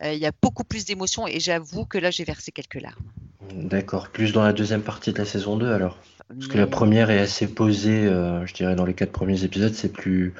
Euh, 0.03 0.12
Il 0.12 0.19
y 0.19 0.27
a 0.27 0.33
beaucoup 0.43 0.64
plus 0.64 0.85
d'émotions 0.85 1.27
et 1.27 1.41
j'avoue 1.41 1.85
que 1.85 1.99
là, 1.99 2.11
j'ai 2.11 2.25
versé 2.25 2.53
quelques 2.53 2.81
larmes. 2.81 3.05
D'accord, 3.53 4.09
plus 4.09 4.33
dans 4.33 4.43
la 4.43 4.53
deuxième 4.53 4.83
partie 4.83 5.12
de 5.12 5.19
la 5.19 5.25
saison 5.25 5.57
2 5.57 5.71
alors. 5.73 5.99
Parce 6.29 6.49
que 6.49 6.59
la 6.59 6.67
première 6.67 7.11
est 7.11 7.21
assez 7.21 7.47
posée, 7.47 8.07
euh, 8.07 8.45
je 8.45 8.53
dirais 8.53 8.75
dans 8.75 8.85
les 8.85 8.93
quatre 8.93 9.12
premiers 9.12 9.45
épisodes, 9.45 9.73
c'est 9.73 9.93
plus... 9.93 10.35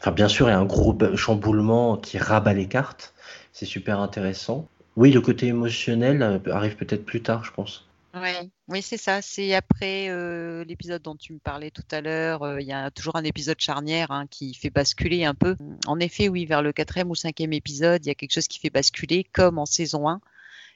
Enfin 0.00 0.10
bien 0.10 0.28
sûr, 0.28 0.48
il 0.48 0.52
y 0.52 0.54
a 0.54 0.58
un 0.58 0.64
gros 0.64 0.96
chamboulement 1.16 1.96
qui 1.98 2.16
rabat 2.16 2.54
les 2.54 2.66
cartes, 2.66 3.12
c'est 3.52 3.66
super 3.66 4.00
intéressant. 4.00 4.68
Oui, 4.96 5.12
le 5.12 5.20
côté 5.20 5.46
émotionnel 5.46 6.22
euh, 6.22 6.38
arrive 6.50 6.76
peut-être 6.76 7.04
plus 7.04 7.22
tard, 7.22 7.44
je 7.44 7.52
pense. 7.52 7.86
Ouais, 8.14 8.50
oui, 8.68 8.82
c'est 8.82 8.98
ça. 8.98 9.22
C'est 9.22 9.54
après 9.54 10.08
euh, 10.10 10.64
l'épisode 10.64 11.00
dont 11.00 11.16
tu 11.16 11.32
me 11.32 11.38
parlais 11.38 11.70
tout 11.70 11.84
à 11.90 12.02
l'heure. 12.02 12.42
euh, 12.42 12.60
Il 12.60 12.66
y 12.66 12.72
a 12.72 12.90
toujours 12.90 13.16
un 13.16 13.24
épisode 13.24 13.58
charnière 13.58 14.10
hein, 14.10 14.26
qui 14.26 14.52
fait 14.52 14.68
basculer 14.68 15.24
un 15.24 15.34
peu. 15.34 15.56
En 15.86 15.98
effet, 15.98 16.28
oui, 16.28 16.44
vers 16.44 16.60
le 16.60 16.72
quatrième 16.74 17.10
ou 17.10 17.14
cinquième 17.14 17.54
épisode, 17.54 18.04
il 18.04 18.08
y 18.08 18.10
a 18.10 18.14
quelque 18.14 18.32
chose 18.34 18.48
qui 18.48 18.58
fait 18.58 18.68
basculer, 18.68 19.24
comme 19.32 19.58
en 19.58 19.64
saison 19.64 20.08
1. 20.10 20.20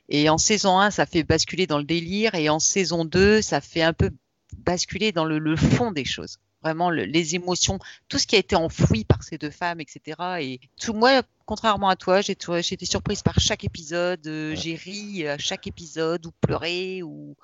Et 0.08 0.30
en 0.30 0.38
saison 0.38 0.78
1, 0.78 0.90
ça 0.90 1.04
fait 1.04 1.24
basculer 1.24 1.66
dans 1.66 1.78
le 1.78 1.84
délire. 1.84 2.34
Et 2.36 2.48
en 2.48 2.58
saison 2.58 3.04
2, 3.04 3.42
ça 3.42 3.60
fait 3.60 3.82
un 3.82 3.92
peu 3.92 4.10
basculer 4.58 5.12
dans 5.12 5.26
le, 5.26 5.56
fond 5.56 5.92
des 5.92 6.04
choses. 6.06 6.38
Vraiment, 6.62 6.88
le- 6.90 7.04
les 7.04 7.34
émotions, 7.34 7.78
tout 8.08 8.18
ce 8.18 8.26
qui 8.26 8.36
a 8.36 8.38
été 8.38 8.56
enfoui 8.56 9.04
par 9.04 9.22
ces 9.22 9.36
deux 9.36 9.50
femmes, 9.50 9.80
etc. 9.80 10.40
Et 10.40 10.60
tout, 10.80 10.94
moi, 10.94 11.22
contrairement 11.46 11.88
à 11.88 11.96
toi, 11.96 12.20
j'ai 12.20 12.32
été 12.32 12.86
surprise 12.86 13.22
par 13.22 13.38
chaque 13.40 13.64
épisode. 13.64 14.26
euh. 14.26 14.54
J'ai 14.56 14.74
ri 14.74 15.26
à 15.28 15.38
chaque 15.38 15.66
épisode 15.66 16.26
ou 16.26 16.32
pleuré 16.40 17.02
ou 17.02 17.36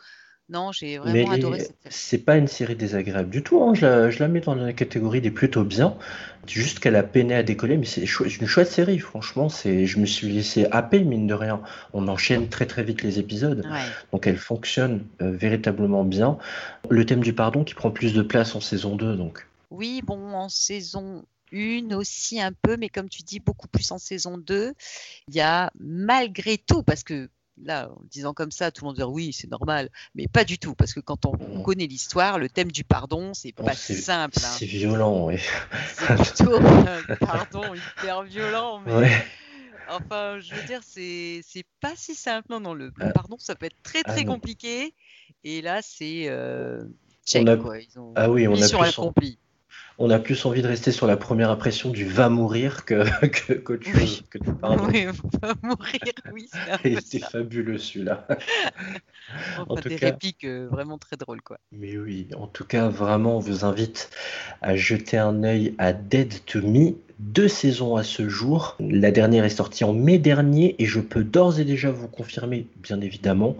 non, 0.48 0.72
j'ai 0.72 0.98
Mais 1.04 1.24
vraiment 1.24 1.30
adoré 1.30 1.60
cette 1.60 1.80
série. 1.82 1.94
c'est 1.94 2.18
pas 2.18 2.36
une 2.36 2.48
série 2.48 2.76
désagréable 2.76 3.30
du 3.30 3.42
tout, 3.42 3.62
hein. 3.62 3.74
Je 3.74 3.86
la, 3.86 4.10
je 4.10 4.18
la 4.20 4.28
mets 4.28 4.40
dans 4.40 4.54
la 4.54 4.72
catégorie 4.72 5.20
des 5.20 5.30
plutôt 5.30 5.64
bien. 5.64 5.96
Juste 6.46 6.80
qu'elle 6.80 6.96
a 6.96 7.02
peiné 7.04 7.34
à 7.34 7.42
décoller, 7.42 7.76
mais 7.78 7.86
c'est 7.86 8.04
chou- 8.06 8.24
une 8.24 8.46
chouette 8.46 8.68
série, 8.68 8.98
franchement. 8.98 9.48
C'est, 9.48 9.86
je 9.86 9.98
me 9.98 10.06
suis 10.06 10.28
laissé 10.30 10.66
happer, 10.70 11.04
mine 11.04 11.26
de 11.26 11.34
rien. 11.34 11.62
On 11.92 12.08
enchaîne 12.08 12.48
très 12.48 12.66
très 12.66 12.82
vite 12.84 13.02
les 13.02 13.18
épisodes. 13.18 13.64
Ouais. 13.64 13.80
Donc 14.12 14.26
elle 14.26 14.36
fonctionne 14.36 15.04
euh, 15.22 15.30
véritablement 15.30 16.04
bien. 16.04 16.38
Le 16.90 17.06
thème 17.06 17.20
du 17.20 17.32
pardon 17.32 17.64
qui 17.64 17.74
prend 17.74 17.90
plus 17.90 18.12
de 18.12 18.22
place 18.22 18.54
en 18.54 18.60
saison 18.60 18.96
2, 18.96 19.16
donc. 19.16 19.46
Oui, 19.70 20.02
bon, 20.04 20.34
en 20.34 20.48
saison 20.48 21.24
1 21.52 21.92
aussi 21.94 22.40
un 22.40 22.52
peu, 22.52 22.76
mais 22.76 22.88
comme 22.88 23.08
tu 23.08 23.22
dis, 23.22 23.40
beaucoup 23.40 23.68
plus 23.68 23.90
en 23.92 23.98
saison 23.98 24.38
2. 24.38 24.72
Il 25.28 25.34
y 25.34 25.40
a 25.40 25.70
malgré 25.78 26.58
tout, 26.58 26.82
parce 26.82 27.04
que 27.04 27.28
là, 27.62 27.90
en 27.94 28.00
le 28.02 28.08
disant 28.08 28.32
comme 28.34 28.50
ça, 28.50 28.70
tout 28.70 28.84
le 28.84 28.88
monde 28.88 28.96
dit 28.96 29.02
oui, 29.02 29.32
c'est 29.32 29.50
normal, 29.50 29.90
mais 30.14 30.26
pas 30.28 30.44
du 30.44 30.58
tout, 30.58 30.74
parce 30.74 30.92
que 30.94 31.00
quand 31.00 31.26
on 31.26 31.32
Mm. 31.36 31.62
connaît 31.62 31.86
l'histoire, 31.86 32.38
le 32.38 32.48
thème 32.48 32.72
du 32.72 32.82
pardon, 32.84 33.34
c'est 33.34 33.52
Oh, 33.58 33.64
pas 33.64 33.74
simple. 33.74 34.38
hein. 34.42 34.56
C'est 34.58 34.66
violent, 34.66 35.26
oui. 35.26 35.36
C'est 35.94 36.06
plutôt 36.06 36.56
un 36.88 37.02
pardon 37.20 37.74
hyper 37.74 38.22
violent, 38.22 38.80
mais 38.80 38.94
Ouais. 38.94 39.26
enfin, 39.86 40.38
je 40.40 40.54
veux 40.54 40.62
dire, 40.62 40.80
c'est 40.82 41.42
pas 41.80 41.92
si 41.96 42.14
simple. 42.14 42.46
Non, 42.50 42.60
non, 42.60 42.74
le, 42.74 42.92
Ah. 43.00 43.10
pardon, 43.12 43.36
ça 43.38 43.54
peut 43.54 43.66
être 43.66 43.82
très 43.82 44.00
Ah 44.06 44.12
très 44.12 44.24
compliqué. 44.24 44.94
Et 45.44 45.60
là, 45.60 45.80
c'est 45.82 46.28
euh, 46.28 46.84
check, 47.26 47.46
a- 47.48 47.56
quoi. 47.56 47.78
Ils 47.78 47.98
ont 47.98 48.12
Ah 48.16 48.30
oui, 48.30 48.46
on 48.48 48.54
a 48.54 48.68
plus 48.68 48.74
accomplie. 48.88 49.38
On 50.04 50.10
a 50.10 50.18
plus 50.18 50.44
envie 50.46 50.62
de 50.62 50.66
rester 50.66 50.90
sur 50.90 51.06
la 51.06 51.16
première 51.16 51.48
impression 51.50 51.90
du 51.90 52.04
va 52.04 52.28
mourir 52.28 52.84
que, 52.84 53.04
que, 53.28 53.52
qu'autre 53.52 53.86
Oui. 53.94 54.00
chose. 54.00 54.22
Que. 54.30 54.38
Oui, 54.38 55.06
va 55.40 55.54
mourir, 55.62 56.12
oui, 56.32 56.48
c'est 56.52 56.72
un 56.72 56.78
Il 56.84 56.92
peu 56.94 56.98
était 56.98 57.18
ça. 57.20 57.28
fabuleux 57.28 57.78
celui-là. 57.78 58.26
Enfin, 59.52 59.64
en 59.68 59.76
tout 59.76 59.88
des 59.88 59.96
cas- 59.96 60.06
répliques 60.06 60.44
euh, 60.44 60.66
vraiment 60.70 60.98
très 60.98 61.16
drôles, 61.16 61.40
quoi. 61.40 61.56
Mais 61.70 61.96
oui, 61.96 62.26
en 62.36 62.46
tout 62.48 62.64
cas, 62.64 62.88
vraiment, 62.88 63.36
on 63.36 63.38
vous 63.38 63.64
invite 63.64 64.10
à 64.60 64.74
jeter 64.76 65.16
un 65.16 65.44
œil 65.44 65.74
à 65.78 65.92
Dead 65.92 66.44
to 66.46 66.60
Me. 66.60 66.96
Deux 67.20 67.46
saisons 67.48 67.94
à 67.96 68.02
ce 68.02 68.28
jour. 68.28 68.76
La 68.80 69.12
dernière 69.12 69.44
est 69.44 69.48
sortie 69.50 69.84
en 69.84 69.92
mai 69.94 70.18
dernier 70.18 70.74
et 70.80 70.86
je 70.86 70.98
peux 71.00 71.22
d'ores 71.22 71.60
et 71.60 71.64
déjà 71.64 71.90
vous 71.92 72.08
confirmer, 72.08 72.66
bien 72.82 73.00
évidemment, 73.00 73.56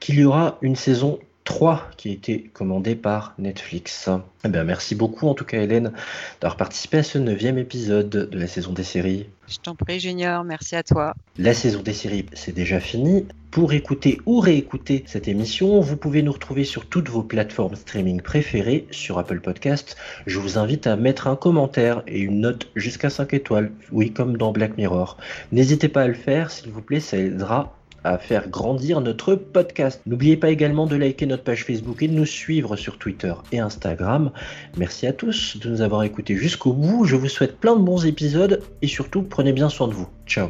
qu'il 0.00 0.14
y 0.18 0.24
aura 0.24 0.58
une 0.62 0.76
saison 0.76 1.20
3 1.44 1.90
qui 1.96 2.10
a 2.10 2.12
été 2.12 2.50
commandée 2.52 2.94
par 2.94 3.34
Netflix. 3.38 4.08
Eh 4.44 4.48
bien, 4.48 4.64
merci 4.64 4.94
beaucoup 4.94 5.28
en 5.28 5.34
tout 5.34 5.44
cas 5.44 5.60
Hélène 5.60 5.92
d'avoir 6.40 6.56
participé 6.56 6.98
à 6.98 7.02
ce 7.02 7.18
neuvième 7.18 7.58
épisode 7.58 8.08
de 8.08 8.38
la 8.38 8.46
saison 8.46 8.72
des 8.72 8.84
séries. 8.84 9.26
Je 9.48 9.58
t'en 9.58 9.74
prie, 9.74 10.00
Junior, 10.00 10.44
merci 10.44 10.76
à 10.76 10.82
toi. 10.82 11.14
La 11.36 11.52
saison 11.52 11.82
des 11.82 11.92
séries, 11.92 12.26
c'est 12.32 12.54
déjà 12.54 12.80
fini. 12.80 13.26
Pour 13.50 13.74
écouter 13.74 14.18
ou 14.24 14.40
réécouter 14.40 15.04
cette 15.06 15.28
émission, 15.28 15.80
vous 15.80 15.96
pouvez 15.96 16.22
nous 16.22 16.32
retrouver 16.32 16.64
sur 16.64 16.86
toutes 16.86 17.10
vos 17.10 17.22
plateformes 17.22 17.76
streaming 17.76 18.22
préférées, 18.22 18.86
sur 18.90 19.18
Apple 19.18 19.40
Podcast. 19.40 19.96
Je 20.26 20.38
vous 20.38 20.56
invite 20.58 20.86
à 20.86 20.96
mettre 20.96 21.26
un 21.26 21.36
commentaire 21.36 22.02
et 22.06 22.20
une 22.20 22.40
note 22.40 22.70
jusqu'à 22.76 23.10
5 23.10 23.34
étoiles, 23.34 23.72
oui, 23.90 24.12
comme 24.12 24.38
dans 24.38 24.52
Black 24.52 24.78
Mirror. 24.78 25.18
N'hésitez 25.50 25.88
pas 25.88 26.02
à 26.02 26.08
le 26.08 26.14
faire, 26.14 26.50
s'il 26.50 26.70
vous 26.70 26.82
plaît, 26.82 27.00
ça 27.00 27.18
aidera 27.18 27.76
à 28.04 28.18
faire 28.18 28.48
grandir 28.48 29.00
notre 29.00 29.34
podcast. 29.34 30.00
N'oubliez 30.06 30.36
pas 30.36 30.50
également 30.50 30.86
de 30.86 30.96
liker 30.96 31.26
notre 31.26 31.44
page 31.44 31.64
Facebook 31.64 32.02
et 32.02 32.08
de 32.08 32.14
nous 32.14 32.26
suivre 32.26 32.76
sur 32.76 32.98
Twitter 32.98 33.34
et 33.52 33.58
Instagram. 33.58 34.30
Merci 34.76 35.06
à 35.06 35.12
tous 35.12 35.56
de 35.58 35.68
nous 35.68 35.80
avoir 35.80 36.02
écoutés 36.02 36.36
jusqu'au 36.36 36.72
bout. 36.72 37.04
Je 37.04 37.16
vous 37.16 37.28
souhaite 37.28 37.58
plein 37.58 37.76
de 37.76 37.82
bons 37.82 38.06
épisodes 38.06 38.62
et 38.82 38.86
surtout 38.86 39.22
prenez 39.22 39.52
bien 39.52 39.68
soin 39.68 39.88
de 39.88 39.94
vous. 39.94 40.08
Ciao 40.26 40.48